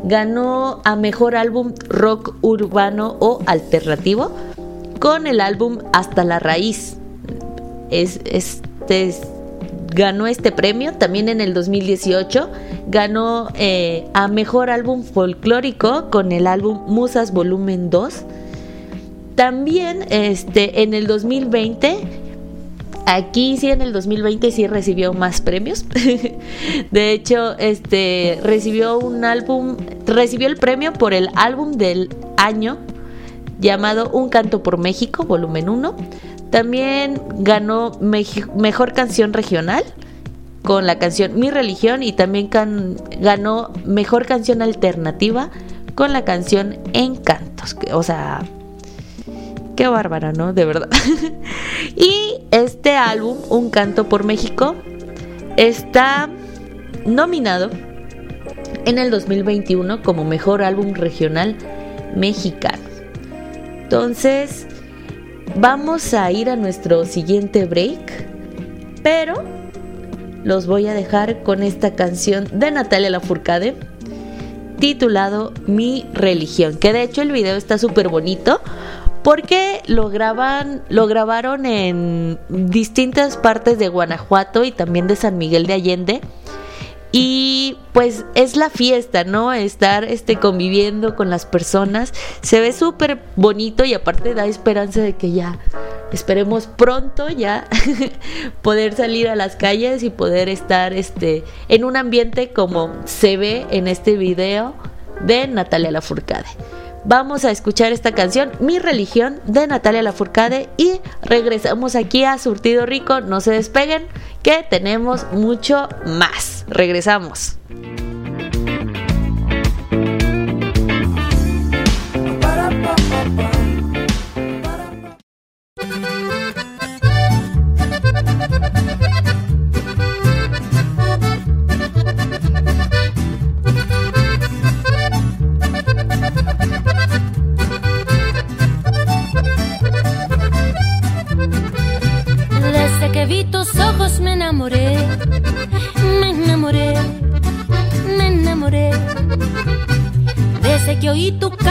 ganó 0.04 0.82
a 0.84 0.96
mejor 0.96 1.36
álbum 1.36 1.74
rock 1.90 2.36
urbano 2.42 3.18
o 3.20 3.42
alternativo 3.46 4.32
con 5.00 5.28
el 5.28 5.42
álbum 5.42 5.80
Hasta 5.94 6.24
la 6.24 6.40
Raíz. 6.40 6.98
Es, 7.90 8.20
este, 8.26 9.14
ganó 9.96 10.28
este 10.28 10.52
premio 10.52 10.94
también 10.94 11.30
en 11.30 11.42
el 11.42 11.54
2018. 11.54 12.50
Ganó 12.88 13.50
eh, 13.56 14.08
a 14.14 14.28
mejor 14.28 14.70
álbum 14.70 15.04
folclórico 15.04 16.10
con 16.10 16.32
el 16.32 16.48
álbum 16.48 16.82
Musas 16.88 17.34
Volumen 17.34 17.90
2. 17.90 18.24
También 19.36 20.06
este, 20.10 20.84
en 20.84 20.94
el 20.94 21.08
2020 21.08 22.29
Aquí 23.12 23.58
sí 23.58 23.72
en 23.72 23.82
el 23.82 23.92
2020 23.92 24.52
sí 24.52 24.68
recibió 24.68 25.14
más 25.14 25.42
premios. 25.42 25.84
de 26.92 27.12
hecho, 27.12 27.58
este 27.58 28.40
recibió 28.44 29.00
un 29.00 29.26
álbum, 29.26 29.78
recibió 30.06 30.48
el 30.48 30.58
premio 30.58 30.94
por 30.94 31.16
el 31.16 31.30
álbum 31.34 31.72
del 31.72 32.16
año 32.38 32.78
llamado 33.60 34.12
Un 34.12 34.30
canto 34.30 34.62
por 34.62 34.78
México, 34.78 35.24
volumen 35.24 35.70
1. 35.70 35.96
También 36.52 37.20
ganó 37.40 37.94
mejor 38.00 38.94
canción 38.94 39.34
regional 39.34 39.84
con 40.62 40.86
la 40.86 41.00
canción 41.00 41.40
Mi 41.40 41.50
religión 41.50 42.04
y 42.04 42.12
también 42.12 42.48
ganó 43.20 43.72
mejor 43.86 44.28
canción 44.28 44.62
alternativa 44.62 45.50
con 45.96 46.14
la 46.14 46.26
canción 46.26 46.78
Encantos, 46.94 47.76
o 47.92 48.04
sea, 48.04 48.44
Qué 49.80 49.88
bárbara, 49.88 50.34
¿no? 50.34 50.52
De 50.52 50.66
verdad. 50.66 50.90
y 51.96 52.42
este 52.52 52.98
álbum, 52.98 53.38
Un 53.48 53.70
canto 53.70 54.10
por 54.10 54.26
México, 54.26 54.76
está 55.56 56.30
nominado 57.06 57.70
en 58.84 58.98
el 58.98 59.10
2021 59.10 60.04
como 60.04 60.26
mejor 60.26 60.64
álbum 60.64 60.96
regional 60.96 61.56
mexicano. 62.14 62.84
Entonces, 63.84 64.68
vamos 65.56 66.14
a 66.14 66.30
ir 66.30 66.50
a 66.50 66.58
nuestro 66.58 67.06
siguiente 67.06 67.64
break, 67.64 68.28
pero 69.02 69.46
los 70.44 70.68
voy 70.68 70.88
a 70.88 70.94
dejar 70.94 71.42
con 71.44 71.64
esta 71.64 71.96
canción 71.96 72.50
de 72.52 72.70
Natalia 72.70 73.12
Lafourcade 73.12 73.78
titulado 74.78 75.54
Mi 75.68 76.06
religión, 76.14 76.76
que 76.76 76.92
de 76.92 77.04
hecho 77.04 77.22
el 77.22 77.32
video 77.32 77.56
está 77.56 77.78
súper 77.78 78.10
bonito 78.10 78.60
porque 79.24 79.82
lo 79.88 80.10
graban, 80.10 80.84
lo 80.90 81.08
grabaron 81.08 81.66
en 81.66 82.40
distintas 82.50 83.38
partes 83.38 83.80
de 83.80 83.88
Guanajuato 83.88 84.64
y 84.64 84.72
también 84.72 85.08
de 85.08 85.16
San 85.16 85.38
Miguel 85.38 85.68
de 85.68 85.74
Allende. 85.74 86.22
Y 87.12 87.78
pues 87.92 88.26
es 88.36 88.56
la 88.56 88.70
fiesta, 88.70 89.24
¿no? 89.24 89.52
Estar 89.52 90.04
este, 90.04 90.36
conviviendo 90.36 91.16
con 91.16 91.32
las 91.32 91.48
personas. 91.48 92.14
Se 92.42 92.60
ve 92.60 92.72
súper 92.72 93.20
bonito 93.36 93.84
y 93.84 93.96
aparte 93.96 94.36
da 94.36 94.46
esperanza 94.46 95.02
de 95.02 95.14
que 95.14 95.32
ya, 95.32 95.58
esperemos 96.12 96.68
pronto 96.68 97.30
ya 97.30 97.68
poder 98.62 98.94
salir 98.94 99.28
a 99.28 99.36
las 99.36 99.56
calles 99.56 100.04
y 100.04 100.12
poder 100.12 100.50
estar 100.50 100.94
este, 100.94 101.44
en 101.68 101.84
un 101.84 101.98
ambiente 101.98 102.54
como 102.54 102.92
se 103.06 103.38
ve 103.38 103.66
en 103.72 103.88
este 103.88 104.16
video 104.16 104.76
de 105.26 105.48
Natalia 105.48 105.90
La 105.90 106.00
Lafourcade. 106.00 106.46
Vamos 107.10 107.44
a 107.44 107.50
escuchar 107.50 107.92
esta 107.92 108.12
canción, 108.12 108.52
Mi 108.60 108.78
religión, 108.78 109.40
de 109.46 109.66
Natalia 109.66 110.04
Lafourcade 110.04 110.70
y 110.78 111.02
regresamos 111.24 111.96
aquí 111.96 112.24
a 112.24 112.38
Surtido 112.38 112.86
Rico. 112.86 113.20
No 113.20 113.42
se 113.42 113.50
despeguen, 113.50 114.06
que 114.44 114.64
tenemos 114.70 115.26
mucho 115.34 115.90
más. 116.06 116.66
Regresamos. 116.68 117.58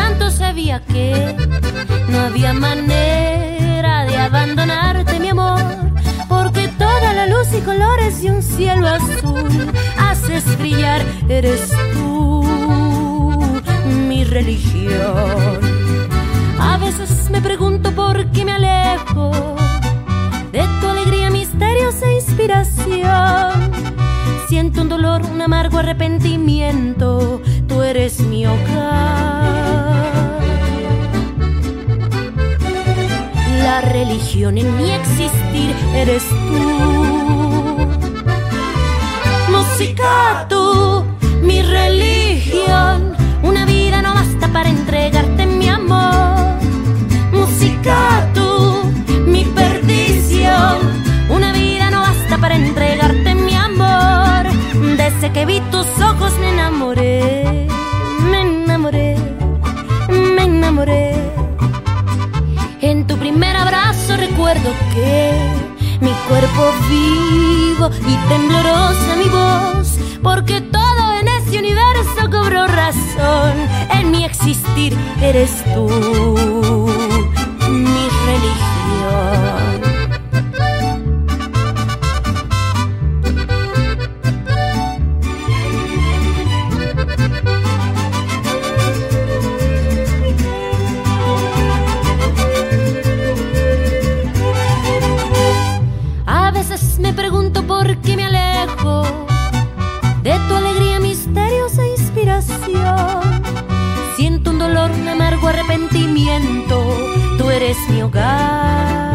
tanto 0.01 0.31
sabía 0.31 0.81
que 0.81 1.35
no 2.09 2.19
había 2.21 2.53
manera 2.53 4.05
de 4.05 4.17
abandonarte, 4.17 5.19
mi 5.19 5.29
amor, 5.31 5.61
porque 6.29 6.69
toda 6.85 7.13
la 7.15 7.27
luz 7.27 7.49
y 7.59 7.61
colores 7.63 8.23
de 8.23 8.31
un 8.31 8.43
cielo 8.43 8.87
azul 8.87 9.73
haces 9.99 10.45
brillar, 10.59 11.01
eres 11.29 11.73
tú 11.95 12.45
mi 14.09 14.23
religión. 14.23 15.59
A 16.61 16.79
veces 16.79 17.29
me 17.31 17.41
pregunto 17.41 17.91
por 17.93 18.31
qué 18.31 18.45
me 18.45 18.53
alejo 18.53 19.33
de 20.53 20.63
tu 20.81 20.87
alegría, 20.95 21.29
misterios 21.31 21.97
e 22.03 22.15
inspiración. 22.15 23.55
Siento 24.49 24.83
un 24.83 24.89
dolor, 24.89 25.23
un 25.35 25.41
amargo 25.43 25.79
arrepentimiento, 25.79 27.43
tú 27.67 27.83
eres 27.83 28.21
mi 28.21 28.47
hogar. 28.47 29.38
la 33.69 33.81
religión 33.83 34.57
en 34.57 34.69
mi 34.79 34.91
existir 34.93 35.75
eres 35.95 36.25
tú. 36.49 36.65
Música 39.57 40.47
tú, 40.49 41.05
mi 41.43 41.61
religión, 41.61 43.15
una 43.43 43.67
vida 43.67 44.01
no 44.01 44.15
basta 44.15 44.49
para 44.57 44.71
entregarte 44.71 45.45
mi 45.45 45.69
amor. 45.69 46.55
Música 47.41 47.99
tú, 48.37 48.51
mi 49.27 49.45
perdición, 49.61 50.77
una 51.29 51.53
vida 51.53 51.91
no 51.91 52.01
basta 52.01 52.39
para 52.39 52.55
entregarte 52.57 53.35
mi 53.35 53.55
amor. 53.55 54.43
Desde 55.03 55.27
que 55.35 55.45
vi 55.45 55.61
tus 55.73 55.89
ojos 56.11 56.33
me 56.41 56.49
enamoré. 56.57 57.48
mi 66.01 66.13
cuerpo 66.29 66.73
vivo 66.89 67.91
y 68.07 68.29
temblorosa 68.29 69.17
mi 69.17 69.29
voz, 69.29 69.99
porque 70.23 70.61
todo 70.61 71.19
en 71.21 71.29
este 71.29 71.59
universo 71.59 72.31
cobró 72.31 72.67
razón, 72.67 73.55
en 73.91 74.11
mi 74.11 74.25
existir 74.25 74.97
eres 75.21 75.65
tú. 75.75 77.08
es 107.69 107.91
mi 107.91 108.03
hogar. 108.03 109.13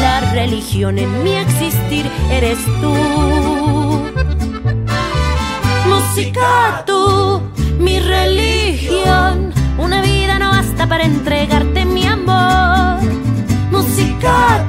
La 0.00 0.32
religión 0.32 0.98
en 0.98 1.22
mi 1.22 1.34
existir 1.34 2.10
eres 2.30 2.58
tú. 2.80 2.94
Música 5.88 6.82
tú, 6.84 7.42
mi 7.78 8.00
religión. 8.00 9.52
Una 9.78 10.02
vida 10.02 10.38
no 10.40 10.50
basta 10.50 10.88
para 10.88 11.04
entregarte 11.04 11.84
mi 11.84 12.04
amor. 12.06 13.00
Música 13.70 14.68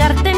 entregarte 0.00 0.29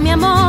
mi 0.00 0.12
amor. 0.12 0.39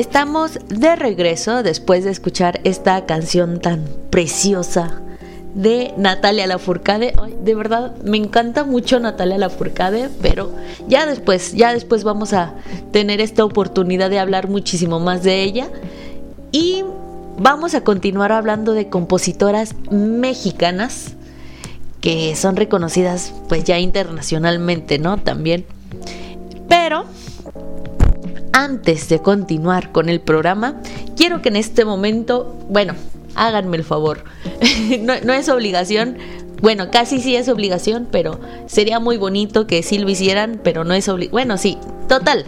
Estamos 0.00 0.58
de 0.66 0.96
regreso 0.96 1.62
después 1.62 2.04
de 2.04 2.10
escuchar 2.10 2.62
esta 2.64 3.04
canción 3.04 3.60
tan 3.60 3.84
preciosa 4.08 4.98
de 5.54 5.92
Natalia 5.98 6.46
Lafourcade. 6.46 7.12
De 7.44 7.54
verdad, 7.54 7.94
me 8.02 8.16
encanta 8.16 8.64
mucho 8.64 8.98
Natalia 8.98 9.36
Lafourcade, 9.36 10.08
pero 10.22 10.54
ya 10.88 11.04
después, 11.04 11.52
ya 11.52 11.74
después 11.74 12.02
vamos 12.02 12.32
a 12.32 12.54
tener 12.92 13.20
esta 13.20 13.44
oportunidad 13.44 14.08
de 14.08 14.18
hablar 14.18 14.48
muchísimo 14.48 15.00
más 15.00 15.22
de 15.22 15.42
ella 15.42 15.68
y 16.50 16.82
vamos 17.36 17.74
a 17.74 17.84
continuar 17.84 18.32
hablando 18.32 18.72
de 18.72 18.88
compositoras 18.88 19.74
mexicanas 19.90 21.12
que 22.00 22.34
son 22.36 22.56
reconocidas 22.56 23.34
pues 23.50 23.64
ya 23.64 23.78
internacionalmente, 23.78 24.98
¿no? 24.98 25.18
También. 25.18 25.66
Pero 26.70 27.04
antes 28.52 29.08
de 29.08 29.20
continuar 29.20 29.92
con 29.92 30.08
el 30.08 30.20
programa, 30.20 30.80
quiero 31.16 31.42
que 31.42 31.48
en 31.48 31.56
este 31.56 31.84
momento, 31.84 32.56
bueno, 32.68 32.94
háganme 33.34 33.76
el 33.76 33.84
favor. 33.84 34.24
no, 35.00 35.32
es 35.32 35.48
obligación. 35.48 36.18
Bueno, 36.60 36.90
casi 36.90 37.20
sí 37.20 37.36
es 37.36 37.48
obligación, 37.48 38.08
pero 38.10 38.38
sería 38.66 39.00
muy 39.00 39.16
bonito 39.16 39.66
que 39.66 39.82
sí 39.82 39.98
lo 39.98 40.10
hicieran, 40.10 40.60
pero 40.62 40.84
no 40.84 40.94
es 40.94 41.08
obligación. 41.08 41.32
Bueno, 41.32 41.56
sí, 41.56 41.78
total. 42.08 42.44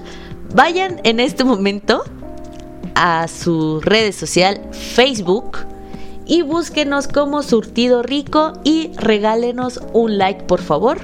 Vayan 0.55 1.01
en 1.05 1.19
este 1.21 1.45
momento 1.45 2.03
a 2.95 3.27
su 3.29 3.81
red 3.81 4.13
social 4.13 4.61
Facebook 4.73 5.59
y 6.27 6.43
búsquenos 6.43 7.09
como 7.09 7.43
Surtido 7.43 8.03
Rico 8.03 8.53
y 8.65 8.91
regálenos 8.97 9.81
un 9.93 10.19
like, 10.19 10.45
por 10.45 10.61
favor 10.61 10.99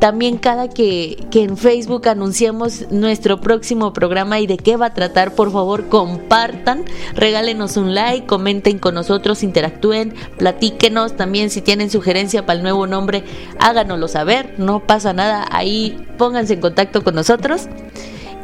también 0.00 0.38
cada 0.38 0.68
que, 0.68 1.18
en 1.32 1.58
Facebook 1.58 2.08
anunciamos 2.08 2.90
nuestro 2.90 3.40
próximo 3.40 3.92
programa 3.92 4.40
y 4.40 4.46
de 4.46 4.56
qué 4.56 4.76
va 4.76 4.86
a 4.86 4.94
tratar, 4.94 5.34
por 5.34 5.52
favor 5.52 5.88
compartan, 5.88 6.84
regálenos 7.14 7.76
un 7.76 7.94
like, 7.94 8.26
comenten 8.26 8.78
con 8.78 8.94
nosotros, 8.94 9.42
interactúen, 9.42 10.14
platíquenos 10.38 11.16
también 11.16 11.50
si 11.50 11.60
tienen 11.60 11.90
sugerencia 11.90 12.46
para 12.46 12.56
el 12.56 12.62
nuevo 12.62 12.86
nombre, 12.86 13.24
háganoslo 13.58 14.08
saber, 14.08 14.54
no 14.56 14.80
pasa 14.80 15.12
nada, 15.12 15.46
ahí 15.52 16.02
pónganse 16.16 16.54
en 16.54 16.62
contacto 16.62 17.04
con 17.04 17.14
nosotros. 17.14 17.68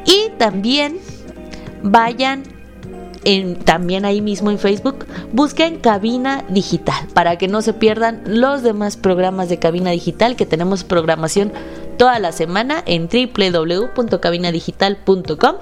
Y 0.04 0.30
también 0.38 0.98
vayan 1.82 2.42
también 3.64 4.05
ahí 4.05 4.20
mismo 4.20 4.53
en 4.53 4.59
Facebook, 4.59 5.07
busquen 5.33 5.79
Cabina 5.79 6.45
Digital 6.49 7.09
para 7.12 7.39
que 7.39 7.49
no 7.49 7.61
se 7.61 7.72
pierdan 7.72 8.22
los 8.27 8.62
demás 8.62 8.97
programas 8.97 9.49
de 9.49 9.59
Cabina 9.59 9.91
Digital 9.91 10.37
que 10.37 10.47
tenemos 10.47 10.85
programación 10.85 11.53
toda 11.99 12.20
la 12.20 12.31
semana 12.31 12.85
en 12.87 13.09
www.cabinadigital.com 13.09 15.57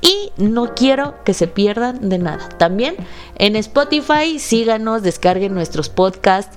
y 0.00 0.30
no 0.36 0.74
quiero 0.74 1.22
que 1.24 1.34
se 1.34 1.48
pierdan 1.48 2.08
de 2.08 2.16
nada. 2.18 2.48
También 2.56 2.94
en 3.36 3.56
Spotify 3.56 4.38
síganos, 4.38 5.02
descarguen 5.02 5.52
nuestros 5.54 5.90
podcasts 5.90 6.56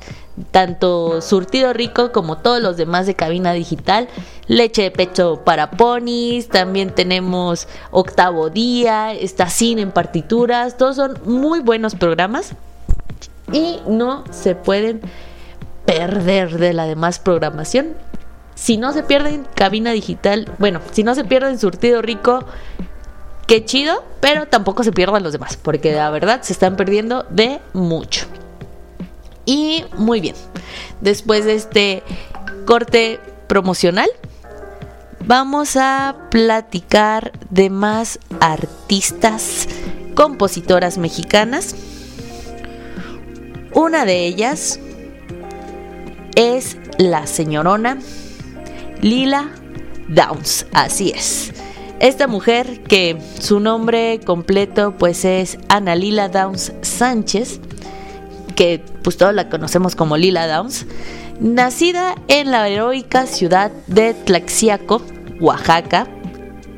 tanto 0.52 1.22
Surtido 1.22 1.74
Rico 1.74 2.12
como 2.12 2.38
todos 2.38 2.62
los 2.62 2.78
demás 2.78 3.06
de 3.06 3.16
cabina 3.16 3.54
digital, 3.54 4.08
Leche 4.48 4.84
de 4.84 4.92
Pecho 4.92 5.42
para 5.44 5.72
Ponis, 5.72 6.50
también 6.50 6.92
tenemos 6.92 7.68
Octavo 7.92 8.50
Día, 8.50 9.14
está 9.14 9.50
Cine 9.50 9.82
en 9.82 9.92
partituras, 9.92 10.78
todos 10.78 10.98
son 10.98 11.20
muy 11.26 11.62
buenos 11.62 11.96
programas 11.96 12.52
y 13.52 13.80
no 13.88 14.24
se 14.32 14.56
pueden 14.56 15.02
perder 15.86 16.58
de 16.58 16.74
la 16.74 16.86
demás 16.86 17.20
programación. 17.20 17.96
Si 18.54 18.78
no 18.78 18.94
se 18.94 19.04
pierden 19.04 19.48
cabina 19.56 19.92
digital, 19.92 20.52
bueno, 20.60 20.80
si 20.92 21.04
no 21.04 21.16
se 21.16 21.26
pierden 21.26 21.60
Surtido 21.60 22.02
Rico, 22.02 22.46
qué 23.48 23.66
chido, 23.66 24.04
pero 24.22 24.48
tampoco 24.48 24.84
se 24.84 24.92
pierdan 24.92 25.24
los 25.24 25.34
demás, 25.34 25.58
porque 25.58 25.94
la 25.94 26.10
verdad 26.10 26.42
se 26.42 26.54
están 26.54 26.76
perdiendo 26.76 27.26
de 27.30 27.60
mucho. 27.74 28.28
Y 29.46 29.86
muy 29.98 30.22
bien, 30.22 30.36
después 31.02 31.46
de 31.46 31.56
este 31.56 32.04
corte 32.66 33.20
promocional, 33.48 34.10
vamos 35.26 35.78
a 35.78 36.16
platicar 36.32 37.32
de 37.50 37.70
más 37.70 38.20
artistas, 38.40 39.68
compositoras 40.16 40.98
mexicanas. 40.98 41.76
Una 43.74 44.06
de 44.06 44.26
ellas 44.26 44.80
es 46.36 46.78
la 46.98 47.28
señorona 47.28 48.00
Lila 49.02 49.50
Downs, 50.08 50.66
así 50.74 51.12
es. 51.16 51.54
Esta 52.00 52.28
mujer 52.28 52.84
que 52.84 53.18
su 53.40 53.60
nombre 53.60 54.20
completo 54.26 54.96
pues 54.98 55.26
es 55.26 55.58
Ana 55.70 55.96
Lila 55.96 56.30
Downs 56.30 56.74
Sánchez 56.82 57.60
que 58.56 58.84
pues 59.04 59.18
todos 59.18 59.34
la 59.34 59.50
conocemos 59.50 59.96
como 59.96 60.18
Lila 60.18 60.48
Downs, 60.48 60.86
nacida 61.40 62.16
en 62.28 62.52
la 62.52 62.68
heroica 62.68 63.26
ciudad 63.28 63.72
de 63.88 64.14
Tlaxiaco, 64.14 65.02
Oaxaca, 65.40 66.08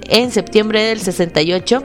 en 0.09 0.31
septiembre 0.31 0.81
del 0.83 0.99
68, 0.99 1.83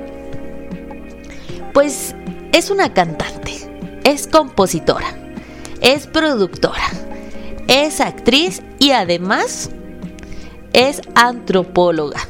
pues 1.72 2.14
es 2.52 2.70
una 2.70 2.92
cantante, 2.92 3.52
es 4.04 4.26
compositora, 4.26 5.16
es 5.80 6.06
productora, 6.06 6.90
es 7.68 8.00
actriz 8.00 8.62
y 8.78 8.92
además 8.92 9.70
es 10.72 11.02
antropóloga. 11.14 12.20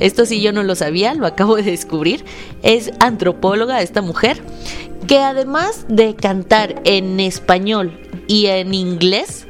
Esto 0.00 0.26
sí 0.26 0.42
yo 0.42 0.52
no 0.52 0.62
lo 0.62 0.74
sabía, 0.74 1.14
lo 1.14 1.26
acabo 1.26 1.56
de 1.56 1.62
descubrir. 1.62 2.24
Es 2.62 2.90
antropóloga 3.00 3.80
esta 3.80 4.02
mujer 4.02 4.42
que 5.06 5.18
además 5.18 5.86
de 5.88 6.14
cantar 6.14 6.82
en 6.84 7.20
español 7.20 7.98
y 8.26 8.46
en 8.46 8.74
inglés, 8.74 9.45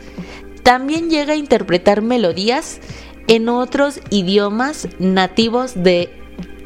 también 0.67 1.11
llega 1.11 1.35
a 1.35 1.37
interpretar 1.37 2.03
melodías 2.03 2.81
en 3.29 3.49
otros 3.49 4.01
idiomas 4.11 4.89
nativos 4.99 5.81
de, 5.81 6.11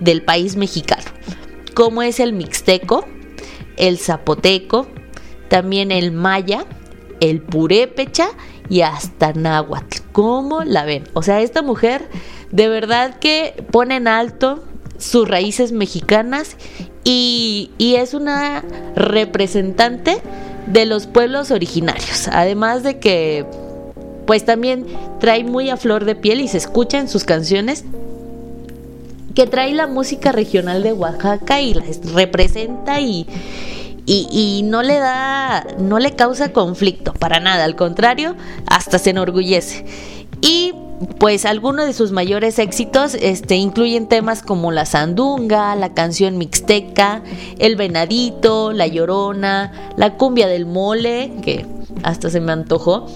del 0.01 0.23
país 0.23 0.57
mexicano, 0.57 1.05
como 1.75 2.01
es 2.01 2.19
el 2.19 2.33
mixteco, 2.33 3.05
el 3.77 3.99
zapoteco, 3.99 4.87
también 5.49 5.93
el 5.93 6.13
maya, 6.13 6.65
el 7.21 7.43
purépecha 7.43 8.29
y 8.71 8.81
hasta 8.81 9.35
náhuatl. 9.35 9.99
¿Cómo 10.13 10.65
la 10.65 10.87
ven? 10.87 11.05
O 11.13 11.23
sea, 11.23 11.43
esta 11.43 11.61
mujer 11.61 12.09
de 12.51 12.71
verdad 12.71 13.19
que 13.19 13.63
pone 13.71 13.97
en 13.97 14.09
alto 14.09 14.65
sus 14.97 15.29
raíces 15.29 15.73
mexicanas 15.73 16.57
y, 17.05 17.71
es 17.79 18.15
una 18.15 18.65
representante 18.97 20.23
de 20.69 20.87
los 20.87 21.07
pueblos 21.07 21.51
originarios. 21.51 22.29
Además 22.29 22.83
de 22.83 22.99
que 22.99 23.45
pues 24.31 24.45
también 24.45 24.87
trae 25.19 25.43
muy 25.43 25.71
a 25.71 25.77
flor 25.77 26.05
de 26.05 26.15
piel 26.15 26.41
y 26.41 26.47
se 26.47 26.57
escucha 26.57 27.01
en 27.01 27.09
sus 27.09 27.25
canciones 27.25 27.85
que 29.35 29.49
trae 29.49 29.75
la 29.75 29.89
música 29.89 30.31
regional 30.31 30.85
de 30.85 30.93
Oaxaca 30.93 31.61
y 31.61 31.75
la 31.75 31.83
representa 32.15 33.01
y, 33.01 33.27
y, 34.07 34.63
no 34.63 34.85
le 34.85 35.01
da, 35.01 35.67
no 35.81 35.99
le 35.99 36.15
causa 36.15 36.53
conflicto 36.53 37.13
para 37.13 37.41
nada, 37.41 37.65
al 37.65 37.75
contrario, 37.75 38.37
hasta 38.69 39.01
se 39.01 39.11
enorgullece. 39.11 39.85
Y 40.41 40.75
pues 41.19 41.45
algunos 41.45 41.87
de 41.87 41.93
sus 41.93 42.13
mayores 42.13 42.61
éxitos 42.61 43.15
este, 43.15 43.57
incluyen 43.57 44.07
temas 44.07 44.43
como 44.45 44.71
La 44.71 44.87
Sandunga, 44.87 45.75
la 45.75 45.93
canción 45.93 46.39
Mixteca, 46.39 47.25
El 47.59 47.75
Venadito, 47.75 48.71
La 48.73 48.87
Llorona, 48.87 49.73
La 49.97 50.17
Cumbia 50.17 50.47
del 50.47 50.67
Mole, 50.67 51.33
que 51.43 51.80
hasta 52.03 52.31
se 52.31 52.41
me 52.41 52.53
antojó, 52.53 53.07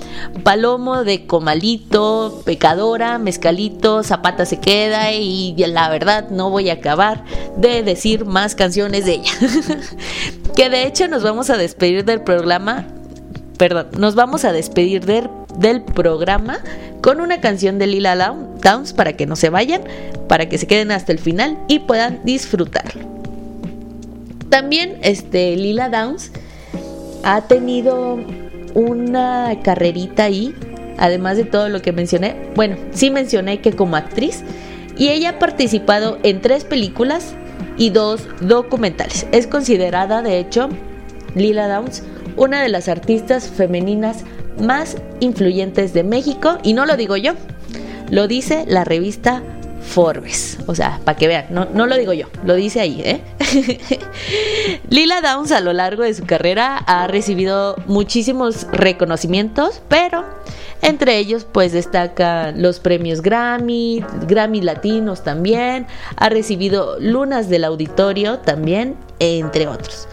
Palomo 0.42 1.04
de 1.04 1.26
Comalito, 1.26 2.42
Pecadora, 2.44 3.18
Mezcalito, 3.18 4.02
Zapata 4.02 4.46
se 4.46 4.60
queda 4.60 5.12
y 5.12 5.54
la 5.56 5.88
verdad 5.88 6.30
no 6.30 6.50
voy 6.50 6.70
a 6.70 6.74
acabar 6.74 7.24
de 7.56 7.82
decir 7.82 8.24
más 8.24 8.54
canciones 8.54 9.04
de 9.04 9.14
ella. 9.14 9.32
que 10.56 10.70
de 10.70 10.86
hecho 10.86 11.08
nos 11.08 11.22
vamos 11.22 11.50
a 11.50 11.56
despedir 11.56 12.04
del 12.04 12.20
programa, 12.20 12.86
perdón, 13.58 13.88
nos 13.98 14.14
vamos 14.14 14.44
a 14.44 14.52
despedir 14.52 15.04
del 15.04 15.82
programa 15.82 16.60
con 17.02 17.20
una 17.20 17.40
canción 17.40 17.78
de 17.78 17.86
Lila 17.86 18.16
Downs 18.62 18.92
para 18.92 19.14
que 19.14 19.26
no 19.26 19.36
se 19.36 19.50
vayan, 19.50 19.82
para 20.28 20.48
que 20.48 20.58
se 20.58 20.66
queden 20.66 20.90
hasta 20.90 21.12
el 21.12 21.18
final 21.18 21.58
y 21.68 21.80
puedan 21.80 22.20
disfrutarlo. 22.24 23.02
También 24.48 24.98
este, 25.02 25.56
Lila 25.56 25.88
Downs 25.88 26.30
ha 27.24 27.42
tenido 27.42 28.18
una 28.74 29.58
carrerita 29.62 30.24
ahí, 30.24 30.54
además 30.98 31.36
de 31.36 31.44
todo 31.44 31.68
lo 31.68 31.80
que 31.80 31.92
mencioné. 31.92 32.36
Bueno, 32.54 32.76
sí 32.92 33.10
mencioné 33.10 33.60
que 33.60 33.72
como 33.72 33.96
actriz 33.96 34.42
y 34.96 35.08
ella 35.08 35.30
ha 35.30 35.38
participado 35.38 36.18
en 36.22 36.40
tres 36.40 36.64
películas 36.64 37.34
y 37.76 37.90
dos 37.90 38.28
documentales. 38.40 39.26
Es 39.32 39.46
considerada, 39.46 40.22
de 40.22 40.38
hecho, 40.38 40.68
Lila 41.34 41.68
Downs, 41.68 42.02
una 42.36 42.62
de 42.62 42.68
las 42.68 42.88
artistas 42.88 43.48
femeninas 43.48 44.24
más 44.60 44.96
influyentes 45.20 45.92
de 45.94 46.04
México 46.04 46.58
y 46.62 46.74
no 46.74 46.86
lo 46.86 46.96
digo 46.96 47.16
yo, 47.16 47.32
lo 48.10 48.28
dice 48.28 48.64
la 48.68 48.84
revista 48.84 49.42
Forbes. 49.84 50.58
O 50.66 50.74
sea, 50.74 51.00
para 51.04 51.16
que 51.16 51.28
vean, 51.28 51.46
no, 51.50 51.66
no, 51.66 51.86
lo 51.86 51.96
digo 51.96 52.12
yo, 52.12 52.26
lo 52.44 52.54
dice 52.54 52.80
ahí, 52.80 53.00
¿eh? 53.04 53.20
Lila 54.90 55.20
Downs 55.20 55.52
a 55.52 55.60
lo 55.60 55.72
largo 55.72 56.02
de 56.02 56.14
su 56.14 56.24
carrera 56.24 56.78
ha 56.78 57.06
recibido 57.06 57.76
muchísimos 57.86 58.66
reconocimientos, 58.72 59.82
pero 59.88 60.24
entre 60.82 61.18
ellos 61.18 61.46
pues 61.50 61.72
destacan 61.72 62.60
los 62.60 62.80
premios 62.80 63.22
Grammy, 63.22 64.04
Grammy 64.26 64.60
Latinos 64.60 65.22
también, 65.22 65.86
ha 66.16 66.28
recibido 66.28 66.98
Lunas 66.98 67.48
del 67.48 67.64
Auditorio 67.64 68.38
también, 68.38 68.96
entre 69.18 69.68
otros. 69.68 70.08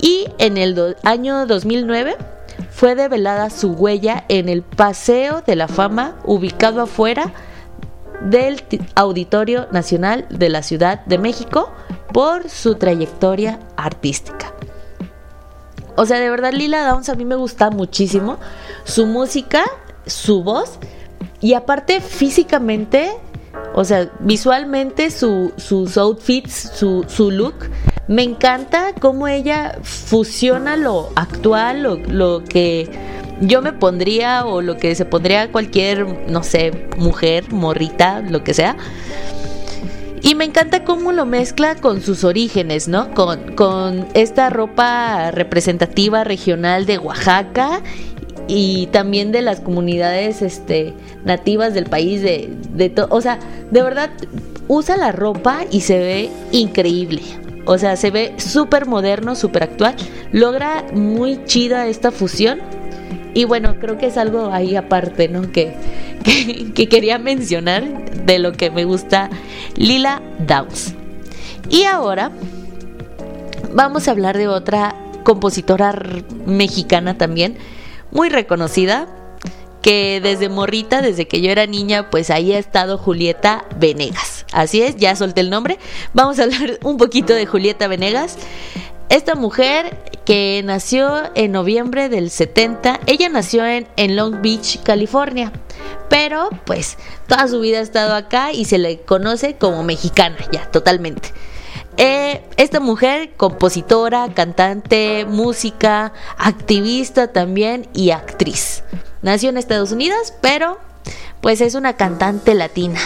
Y 0.00 0.26
en 0.38 0.58
el 0.58 0.96
año 1.02 1.46
2009 1.46 2.16
fue 2.70 2.94
develada 2.94 3.48
su 3.50 3.72
huella 3.72 4.24
en 4.28 4.48
el 4.48 4.62
Paseo 4.62 5.42
de 5.46 5.56
la 5.56 5.68
Fama 5.68 6.16
ubicado 6.24 6.82
afuera 6.82 7.32
del 8.24 8.62
Auditorio 8.94 9.68
Nacional 9.70 10.26
de 10.30 10.48
la 10.48 10.62
Ciudad 10.62 11.04
de 11.06 11.18
México 11.18 11.70
por 12.12 12.48
su 12.48 12.76
trayectoria 12.76 13.58
artística. 13.76 14.52
O 15.96 16.06
sea, 16.06 16.18
de 16.18 16.30
verdad 16.30 16.52
Lila 16.52 16.88
Downs 16.88 17.08
a 17.08 17.14
mí 17.14 17.24
me 17.24 17.36
gusta 17.36 17.70
muchísimo 17.70 18.38
su 18.84 19.06
música, 19.06 19.64
su 20.06 20.42
voz 20.42 20.78
y 21.40 21.54
aparte 21.54 22.00
físicamente, 22.00 23.12
o 23.74 23.84
sea, 23.84 24.10
visualmente 24.20 25.10
sus 25.10 25.96
outfits, 25.96 26.72
su, 26.74 27.04
su 27.08 27.30
look 27.30 27.54
me 28.08 28.22
encanta 28.22 28.92
cómo 29.00 29.28
ella 29.28 29.78
fusiona 29.82 30.76
lo 30.76 31.10
actual, 31.16 31.82
lo, 31.82 31.96
lo, 31.96 32.44
que 32.44 32.88
yo 33.40 33.62
me 33.62 33.72
pondría 33.72 34.44
o 34.44 34.60
lo 34.60 34.76
que 34.76 34.94
se 34.94 35.04
pondría 35.04 35.50
cualquier, 35.50 36.28
no 36.28 36.42
sé, 36.42 36.88
mujer, 36.98 37.50
morrita, 37.52 38.20
lo 38.20 38.44
que 38.44 38.54
sea. 38.54 38.76
Y 40.22 40.34
me 40.34 40.44
encanta 40.44 40.84
cómo 40.84 41.12
lo 41.12 41.26
mezcla 41.26 41.74
con 41.76 42.00
sus 42.00 42.24
orígenes, 42.24 42.88
¿no? 42.88 43.12
Con, 43.12 43.54
con 43.54 44.06
esta 44.14 44.48
ropa 44.48 45.30
representativa 45.30 46.24
regional 46.24 46.86
de 46.86 46.98
Oaxaca 46.98 47.82
y 48.48 48.86
también 48.86 49.32
de 49.32 49.42
las 49.42 49.60
comunidades 49.60 50.40
este, 50.40 50.94
nativas 51.24 51.74
del 51.74 51.84
país, 51.86 52.22
de, 52.22 52.50
de 52.70 52.92
o 53.10 53.20
sea, 53.20 53.38
de 53.70 53.82
verdad 53.82 54.10
usa 54.68 54.96
la 54.96 55.12
ropa 55.12 55.64
y 55.70 55.82
se 55.82 55.98
ve 55.98 56.30
increíble. 56.52 57.43
O 57.66 57.78
sea, 57.78 57.96
se 57.96 58.10
ve 58.10 58.34
súper 58.38 58.86
moderno, 58.86 59.34
súper 59.34 59.62
actual. 59.64 59.96
Logra 60.32 60.84
muy 60.92 61.44
chida 61.44 61.86
esta 61.86 62.10
fusión. 62.10 62.60
Y 63.32 63.44
bueno, 63.44 63.76
creo 63.80 63.98
que 63.98 64.06
es 64.06 64.16
algo 64.16 64.50
ahí 64.52 64.76
aparte, 64.76 65.28
¿no? 65.28 65.42
Que, 66.24 66.72
que, 66.74 66.88
quería 66.88 67.18
mencionar 67.18 67.84
de 68.24 68.38
lo 68.38 68.52
que 68.52 68.70
me 68.70 68.86
gusta 68.86 69.28
Lila 69.76 70.22
Downs. 70.38 70.94
Y 71.68 71.84
ahora 71.84 72.30
vamos 73.74 74.08
a 74.08 74.12
hablar 74.12 74.38
de 74.38 74.48
otra 74.48 74.94
compositora 75.22 75.94
mexicana 76.46 77.18
también, 77.18 77.58
muy 78.10 78.30
reconocida, 78.30 79.06
que 79.82 80.20
desde 80.22 80.48
morrita, 80.48 81.02
desde 81.02 81.28
que 81.28 81.42
yo 81.42 81.50
era 81.50 81.66
niña, 81.66 82.08
pues 82.08 82.30
ahí 82.30 82.54
ha 82.54 82.58
estado 82.58 82.96
Julieta 82.96 83.66
Venegas. 83.78 84.33
Así 84.54 84.80
es, 84.82 84.96
ya 84.96 85.16
solté 85.16 85.40
el 85.40 85.50
nombre. 85.50 85.78
Vamos 86.14 86.38
a 86.38 86.44
hablar 86.44 86.78
un 86.84 86.96
poquito 86.96 87.34
de 87.34 87.44
Julieta 87.44 87.88
Venegas. 87.88 88.38
Esta 89.08 89.34
mujer 89.34 89.98
que 90.24 90.62
nació 90.64 91.30
en 91.34 91.52
noviembre 91.52 92.08
del 92.08 92.30
70, 92.30 93.00
ella 93.06 93.28
nació 93.28 93.66
en, 93.66 94.16
Long 94.16 94.40
Beach, 94.40 94.80
California, 94.82 95.52
pero 96.08 96.48
pues 96.64 96.96
toda 97.26 97.48
su 97.48 97.60
vida 97.60 97.78
ha 97.78 97.82
estado 97.82 98.14
acá 98.14 98.52
y 98.52 98.64
se 98.64 98.78
le 98.78 99.00
conoce 99.00 99.56
como 99.56 99.82
mexicana, 99.82 100.36
ya, 100.52 100.70
totalmente. 100.70 101.30
Eh, 101.96 102.42
esta 102.56 102.80
mujer, 102.80 103.32
compositora, 103.36 104.32
cantante, 104.32 105.26
música, 105.28 106.12
activista 106.38 107.32
también 107.32 107.88
y 107.92 108.10
actriz. 108.10 108.84
Nació 109.20 109.50
en 109.50 109.58
Estados 109.58 109.92
Unidos, 109.92 110.32
pero 110.40 110.78
pues 111.40 111.60
es 111.60 111.74
una 111.74 111.96
cantante 111.96 112.54
latina 112.54 113.00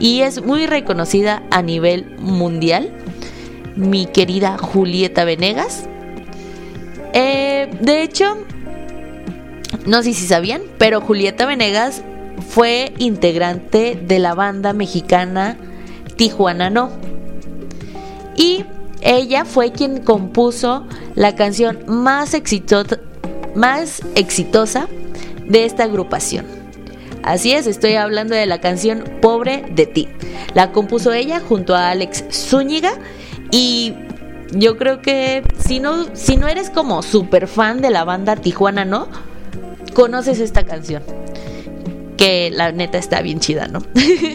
y 0.00 0.22
es 0.22 0.44
muy 0.44 0.66
reconocida 0.66 1.42
a 1.50 1.62
nivel 1.62 2.16
mundial. 2.18 2.92
Mi 3.76 4.06
querida 4.06 4.58
Julieta 4.58 5.24
Venegas. 5.24 5.88
Eh, 7.14 7.70
de 7.80 8.02
hecho, 8.02 8.36
no 9.86 10.02
sé 10.02 10.14
si 10.14 10.26
sabían, 10.26 10.62
pero 10.78 11.00
Julieta 11.00 11.46
Venegas 11.46 12.02
fue 12.48 12.92
integrante 12.98 14.00
de 14.06 14.18
la 14.18 14.34
banda 14.34 14.72
mexicana 14.72 15.56
Tijuana 16.16 16.70
No. 16.70 16.90
Y 18.36 18.64
ella 19.00 19.44
fue 19.44 19.72
quien 19.72 20.02
compuso 20.02 20.86
la 21.14 21.34
canción 21.34 21.80
más, 21.86 22.36
más 23.54 24.02
exitosa 24.14 24.88
de 25.48 25.64
esta 25.64 25.84
agrupación. 25.84 26.61
Así 27.22 27.52
es, 27.52 27.66
estoy 27.66 27.94
hablando 27.94 28.34
de 28.34 28.46
la 28.46 28.60
canción 28.60 29.04
Pobre 29.20 29.64
de 29.70 29.86
ti. 29.86 30.08
La 30.54 30.72
compuso 30.72 31.12
ella 31.12 31.40
junto 31.40 31.74
a 31.74 31.90
Alex 31.90 32.24
Zúñiga 32.30 32.94
y 33.50 33.94
yo 34.52 34.76
creo 34.76 35.00
que 35.00 35.42
si 35.58 35.80
no, 35.80 36.14
si 36.14 36.36
no 36.36 36.48
eres 36.48 36.68
como 36.70 37.02
super 37.02 37.46
fan 37.46 37.80
de 37.80 37.90
la 37.90 38.04
banda 38.04 38.36
Tijuana, 38.36 38.84
¿no? 38.84 39.08
Conoces 39.94 40.40
esta 40.40 40.64
canción. 40.64 41.02
Que 42.16 42.50
la 42.52 42.72
neta 42.72 42.98
está 42.98 43.22
bien 43.22 43.40
chida, 43.40 43.68
¿no? 43.68 43.82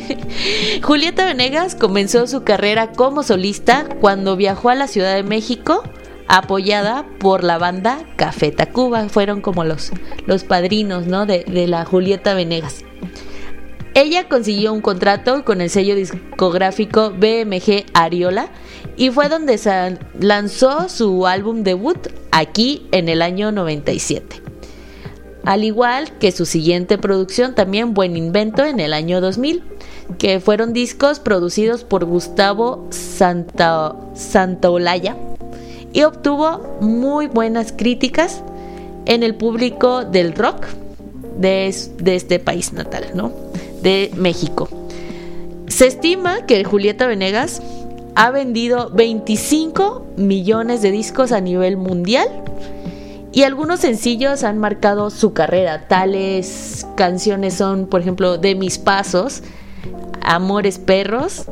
Julieta 0.83 1.25
Venegas 1.25 1.75
comenzó 1.75 2.25
su 2.27 2.43
carrera 2.43 2.91
como 2.91 3.23
solista 3.23 3.85
cuando 4.01 4.35
viajó 4.35 4.69
a 4.69 4.75
la 4.75 4.87
Ciudad 4.87 5.15
de 5.15 5.23
México 5.23 5.83
apoyada 6.27 7.05
por 7.19 7.43
la 7.43 7.57
banda 7.57 7.99
Café 8.15 8.51
Tacuba. 8.51 9.09
Fueron 9.09 9.41
como 9.41 9.63
los, 9.63 9.91
los 10.25 10.43
padrinos 10.43 11.07
¿no? 11.07 11.25
de, 11.25 11.43
de 11.43 11.67
la 11.67 11.85
Julieta 11.85 12.33
Venegas. 12.33 12.83
Ella 13.93 14.29
consiguió 14.29 14.73
un 14.73 14.81
contrato 14.81 15.43
con 15.43 15.59
el 15.59 15.71
sello 15.71 15.95
discográfico 15.95 17.09
BMG 17.09 17.85
Ariola 17.95 18.49
y 18.95 19.09
fue 19.09 19.27
donde 19.27 19.59
lanzó 20.19 20.87
su 20.87 21.25
álbum 21.25 21.63
debut 21.63 21.97
aquí 22.31 22.87
en 22.91 23.09
el 23.09 23.23
año 23.23 23.51
97. 23.51 24.43
Al 25.45 25.63
igual 25.63 26.17
que 26.19 26.31
su 26.31 26.45
siguiente 26.45 26.99
producción, 26.99 27.55
también 27.55 27.95
Buen 27.95 28.17
Invento 28.17 28.65
en 28.65 28.79
el 28.79 28.93
año 28.93 29.19
2000, 29.19 29.63
que 30.19 30.39
fueron 30.39 30.73
discos 30.73 31.19
producidos 31.19 31.83
por 31.83 32.05
Gustavo 32.05 32.85
Santa, 32.91 33.95
Santaolalla 34.13 35.15
y 35.97 36.03
obtuvo 36.03 36.77
muy 36.79 37.25
buenas 37.25 37.71
críticas 37.71 38.43
en 39.07 39.23
el 39.23 39.33
público 39.33 40.05
del 40.05 40.33
rock 40.33 40.67
de, 41.39 41.69
este 41.69 42.37
país 42.37 42.71
natal, 42.71 43.05
¿no? 43.15 43.31
De 43.81 44.11
México. 44.15 44.69
Se 45.65 45.87
estima 45.87 46.45
que 46.45 46.63
Julieta 46.63 47.07
Venegas 47.07 47.63
ha 48.13 48.29
vendido 48.29 48.91
25 48.91 50.05
millones 50.17 50.83
de 50.83 50.91
discos 50.91 51.31
a 51.31 51.41
nivel 51.41 51.77
mundial 51.77 52.27
y 53.33 53.41
algunos 53.41 53.79
sencillos 53.79 54.43
han 54.43 54.59
marcado 54.59 55.09
su 55.09 55.33
carrera. 55.33 55.87
Tales 55.87 56.85
canciones 56.95 57.55
son, 57.55 57.87
por 57.87 58.01
ejemplo, 58.01 58.37
De 58.37 58.53
mis 58.53 58.77
pasos, 58.77 59.41
Amores 60.27 60.77
perros, 60.77 61.45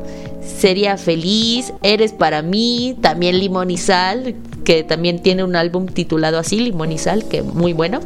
Sería 0.46 0.98
feliz, 0.98 1.74
Eres 1.82 2.14
para 2.14 2.42
mí, 2.42 2.96
también 3.02 3.40
Limón 3.40 3.72
y 3.72 3.78
Sal, 3.78 4.36
que 4.64 4.84
también 4.84 5.22
tiene 5.22 5.44
un 5.44 5.56
álbum 5.56 5.88
titulado 5.88 6.38
así, 6.38 6.60
Limón 6.60 6.92
y 6.92 6.98
Sal, 6.98 7.28
que 7.28 7.42
muy 7.42 7.74
bueno. 7.74 8.00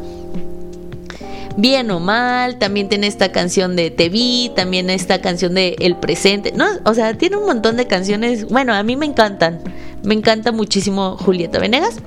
Bien 1.57 1.91
o 1.91 1.99
mal, 1.99 2.57
también 2.57 2.87
tiene 2.87 3.07
esta 3.07 3.31
canción 3.33 3.75
de 3.75 3.91
Te 3.91 4.07
vi, 4.07 4.51
también 4.55 4.89
esta 4.89 5.19
canción 5.19 5.53
de 5.53 5.75
El 5.79 5.97
presente, 5.97 6.53
¿no? 6.53 6.65
O 6.85 6.93
sea, 6.93 7.13
tiene 7.15 7.35
un 7.35 7.45
montón 7.45 7.75
de 7.75 7.85
canciones, 7.85 8.47
bueno, 8.47 8.73
a 8.73 8.81
mí 8.83 8.95
me 8.95 9.05
encantan. 9.05 9.59
Me 10.03 10.13
encanta 10.13 10.53
muchísimo 10.53 11.17
Julieta 11.17 11.59
Venegas. 11.59 11.97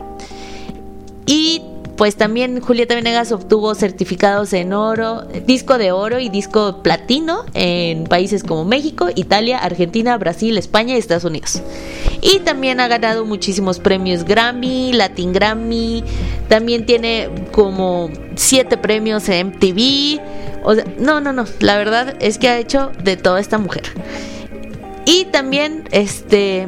Y 1.26 1.62
pues 1.97 2.16
también 2.16 2.61
Julieta 2.61 2.95
Venegas 2.95 3.32
obtuvo 3.32 3.74
certificados 3.74 4.53
en 4.53 4.72
oro, 4.72 5.22
disco 5.47 5.78
de 5.78 5.93
oro 5.93 6.18
y 6.18 6.28
disco 6.28 6.82
platino 6.82 7.45
en 7.55 8.05
países 8.05 8.43
como 8.43 8.64
México, 8.64 9.09
Italia, 9.14 9.59
Argentina, 9.59 10.16
Brasil, 10.16 10.57
España 10.59 10.95
y 10.95 10.99
Estados 10.99 11.24
Unidos. 11.24 11.62
Y 12.20 12.38
también 12.40 12.80
ha 12.80 12.88
ganado 12.88 13.24
muchísimos 13.24 13.78
premios 13.78 14.24
Grammy, 14.24 14.93
Latin 14.93 15.32
Grammy, 15.32 16.05
también 16.49 16.86
tiene 16.86 17.28
como 17.53 18.11
siete 18.36 18.76
premios 18.76 19.28
en 19.28 19.49
MTV. 19.49 20.20
O 20.64 20.74
sea, 20.74 20.84
no, 20.99 21.20
no, 21.20 21.32
no, 21.32 21.45
la 21.61 21.76
verdad 21.76 22.14
es 22.20 22.38
que 22.38 22.49
ha 22.49 22.59
hecho 22.59 22.93
de 23.03 23.16
toda 23.16 23.40
esta 23.40 23.59
mujer. 23.59 23.82
Y 25.05 25.24
también, 25.26 25.88
este, 25.90 26.66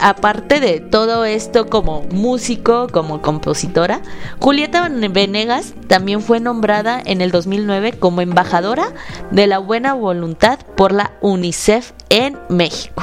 aparte 0.00 0.60
de 0.60 0.80
todo 0.80 1.24
esto 1.24 1.66
como 1.66 2.02
músico, 2.10 2.88
como 2.90 3.22
compositora, 3.22 4.00
Julieta 4.40 4.88
Venegas 4.88 5.74
también 5.88 6.22
fue 6.22 6.40
nombrada 6.40 7.00
en 7.04 7.20
el 7.20 7.30
2009 7.30 7.92
como 7.98 8.20
embajadora 8.20 8.92
de 9.30 9.46
la 9.46 9.58
buena 9.58 9.94
voluntad 9.94 10.58
por 10.76 10.92
la 10.92 11.12
UNICEF 11.20 11.92
en 12.10 12.38
México. 12.48 13.02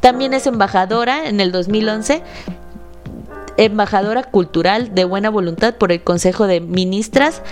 También 0.00 0.34
es 0.34 0.46
embajadora 0.46 1.28
en 1.28 1.40
el 1.40 1.52
2011 1.52 2.22
embajadora 3.56 4.22
cultural 4.22 4.94
de 4.94 5.04
buena 5.04 5.30
voluntad 5.30 5.74
por 5.74 5.92
el 5.92 6.02
Consejo 6.02 6.46
de 6.46 6.60
Ministras 6.60 7.42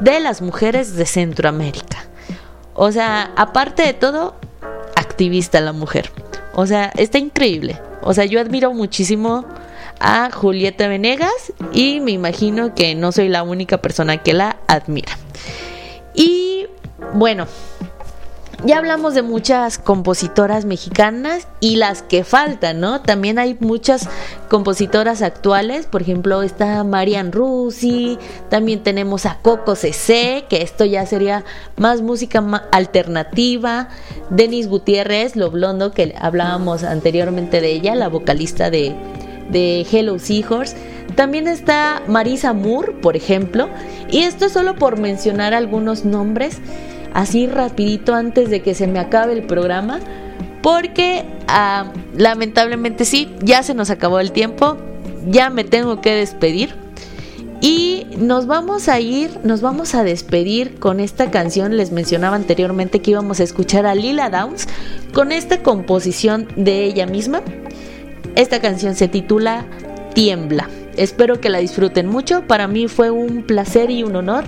de 0.00 0.20
las 0.20 0.42
Mujeres 0.42 0.96
de 0.96 1.06
Centroamérica. 1.06 2.04
O 2.74 2.90
sea, 2.90 3.30
aparte 3.36 3.82
de 3.82 3.92
todo, 3.92 4.34
activista 4.96 5.60
la 5.60 5.72
mujer. 5.72 6.10
O 6.54 6.66
sea, 6.66 6.92
está 6.96 7.18
increíble. 7.18 7.78
O 8.02 8.14
sea, 8.14 8.24
yo 8.24 8.40
admiro 8.40 8.72
muchísimo 8.72 9.44
a 10.00 10.30
Julieta 10.30 10.88
Venegas 10.88 11.52
y 11.72 12.00
me 12.00 12.10
imagino 12.10 12.74
que 12.74 12.94
no 12.94 13.12
soy 13.12 13.28
la 13.28 13.42
única 13.42 13.78
persona 13.78 14.18
que 14.18 14.32
la 14.32 14.56
admira. 14.66 15.16
Y 16.14 16.66
bueno, 17.14 17.46
ya 18.64 18.78
hablamos 18.78 19.14
de 19.14 19.22
muchas 19.22 19.78
compositoras 19.78 20.64
mexicanas 20.64 21.48
y 21.58 21.76
las 21.76 22.02
que 22.02 22.22
faltan, 22.22 22.80
¿no? 22.80 23.00
También 23.00 23.38
hay 23.38 23.56
muchas 23.58 24.08
compositoras 24.48 25.20
actuales, 25.20 25.86
por 25.86 26.02
ejemplo, 26.02 26.42
está 26.42 26.84
Marian 26.84 27.32
Rusi, 27.32 28.18
también 28.50 28.82
tenemos 28.82 29.26
a 29.26 29.38
Coco 29.42 29.74
CC, 29.74 30.44
que 30.48 30.62
esto 30.62 30.84
ya 30.84 31.04
sería 31.06 31.44
más 31.76 32.02
música 32.02 32.38
alternativa, 32.70 33.88
Denis 34.30 34.68
Gutiérrez, 34.68 35.34
lo 35.34 35.50
blondo 35.50 35.90
que 35.90 36.14
hablábamos 36.18 36.84
anteriormente 36.84 37.60
de 37.60 37.72
ella, 37.72 37.96
la 37.96 38.08
vocalista 38.08 38.70
de, 38.70 38.94
de 39.50 39.84
Hello 39.90 40.20
Seahorse. 40.20 40.76
También 41.16 41.48
está 41.48 42.00
Marisa 42.06 42.52
Moore, 42.52 42.92
por 43.02 43.16
ejemplo, 43.16 43.68
y 44.08 44.20
esto 44.20 44.46
es 44.46 44.52
solo 44.52 44.76
por 44.76 44.98
mencionar 44.98 45.52
algunos 45.52 46.04
nombres 46.04 46.60
así 47.14 47.46
rapidito 47.46 48.14
antes 48.14 48.50
de 48.50 48.62
que 48.62 48.74
se 48.74 48.86
me 48.86 48.98
acabe 48.98 49.32
el 49.32 49.44
programa, 49.44 50.00
porque 50.62 51.24
ah, 51.48 51.92
lamentablemente 52.16 53.04
sí, 53.04 53.34
ya 53.42 53.62
se 53.62 53.74
nos 53.74 53.90
acabó 53.90 54.20
el 54.20 54.32
tiempo, 54.32 54.76
ya 55.28 55.50
me 55.50 55.64
tengo 55.64 56.00
que 56.00 56.14
despedir. 56.14 56.74
Y 57.60 58.08
nos 58.18 58.48
vamos 58.48 58.88
a 58.88 58.98
ir, 58.98 59.38
nos 59.44 59.60
vamos 59.60 59.94
a 59.94 60.02
despedir 60.02 60.80
con 60.80 60.98
esta 60.98 61.30
canción. 61.30 61.76
Les 61.76 61.92
mencionaba 61.92 62.34
anteriormente 62.34 63.00
que 63.00 63.12
íbamos 63.12 63.38
a 63.38 63.44
escuchar 63.44 63.86
a 63.86 63.94
Lila 63.94 64.30
Downs 64.30 64.66
con 65.14 65.30
esta 65.30 65.62
composición 65.62 66.48
de 66.56 66.82
ella 66.84 67.06
misma. 67.06 67.40
Esta 68.34 68.60
canción 68.60 68.96
se 68.96 69.06
titula 69.06 69.64
Tiembla. 70.12 70.68
Espero 70.96 71.40
que 71.40 71.48
la 71.48 71.58
disfruten 71.58 72.06
mucho. 72.06 72.46
Para 72.46 72.68
mí 72.68 72.88
fue 72.88 73.10
un 73.10 73.42
placer 73.42 73.90
y 73.90 74.02
un 74.02 74.16
honor 74.16 74.44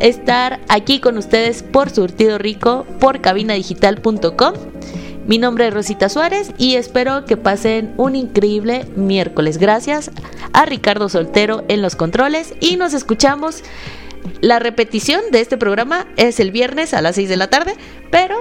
estar 0.00 0.60
aquí 0.68 1.00
con 1.00 1.18
ustedes 1.18 1.62
por 1.62 1.90
Surtido 1.90 2.38
Rico 2.38 2.86
por 3.00 3.20
cabinadigital.com. 3.20 4.54
Mi 5.26 5.36
nombre 5.36 5.68
es 5.68 5.74
Rosita 5.74 6.08
Suárez 6.08 6.52
y 6.56 6.76
espero 6.76 7.26
que 7.26 7.36
pasen 7.36 7.92
un 7.98 8.16
increíble 8.16 8.86
miércoles. 8.96 9.58
Gracias 9.58 10.10
a 10.54 10.64
Ricardo 10.64 11.10
Soltero 11.10 11.64
en 11.68 11.82
los 11.82 11.96
controles 11.96 12.54
y 12.60 12.76
nos 12.76 12.94
escuchamos. 12.94 13.62
La 14.40 14.58
repetición 14.58 15.20
de 15.30 15.40
este 15.40 15.58
programa 15.58 16.06
es 16.16 16.40
el 16.40 16.50
viernes 16.50 16.94
a 16.94 17.02
las 17.02 17.16
6 17.16 17.28
de 17.28 17.36
la 17.36 17.50
tarde, 17.50 17.74
pero 18.10 18.40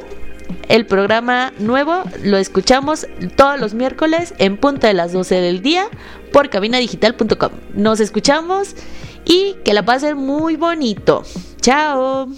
el 0.69 0.85
programa 0.85 1.53
nuevo 1.59 2.03
lo 2.23 2.37
escuchamos 2.37 3.07
todos 3.35 3.59
los 3.59 3.73
miércoles 3.73 4.33
en 4.37 4.57
punta 4.57 4.87
de 4.87 4.93
las 4.93 5.11
12 5.11 5.35
del 5.35 5.61
día 5.61 5.87
por 6.31 6.49
cabinadigital.com. 6.49 7.51
Nos 7.73 7.99
escuchamos 7.99 8.75
y 9.25 9.55
que 9.65 9.73
la 9.73 9.83
pasen 9.83 10.17
muy 10.17 10.55
bonito. 10.55 11.23
Chao. 11.61 12.29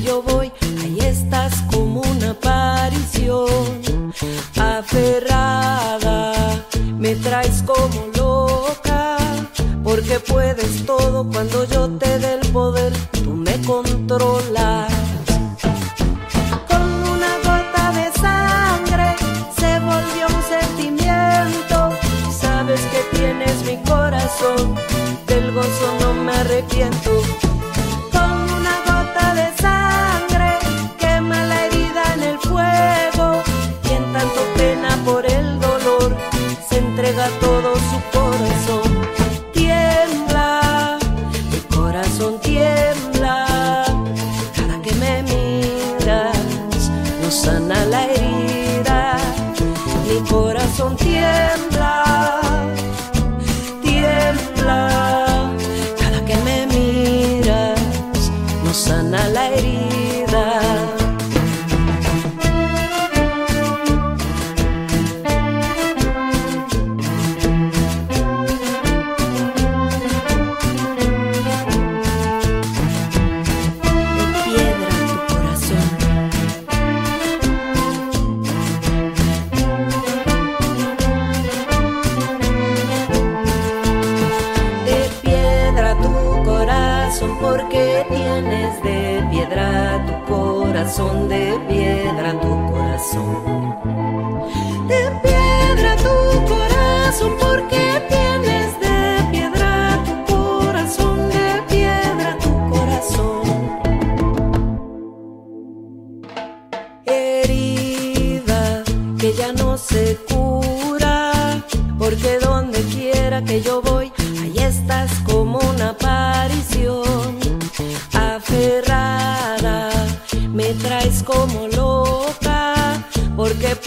Yo 0.00 0.22
voy, 0.22 0.50
ahí 0.82 0.98
estás 1.00 1.52
como 1.70 2.00
una 2.00 2.30
aparición, 2.30 4.12
aferrada, 4.56 6.32
me 6.98 7.14
traes 7.16 7.62
como 7.62 8.06
loca, 8.16 9.18
porque 9.84 10.18
puedes 10.20 10.86
todo 10.86 11.28
cuando 11.30 11.64
yo 11.64 11.91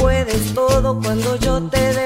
puedes 0.05 0.53
todo 0.53 0.99
cuando 1.01 1.35
yo 1.37 1.59
te 1.63 1.79
dé 1.79 2.04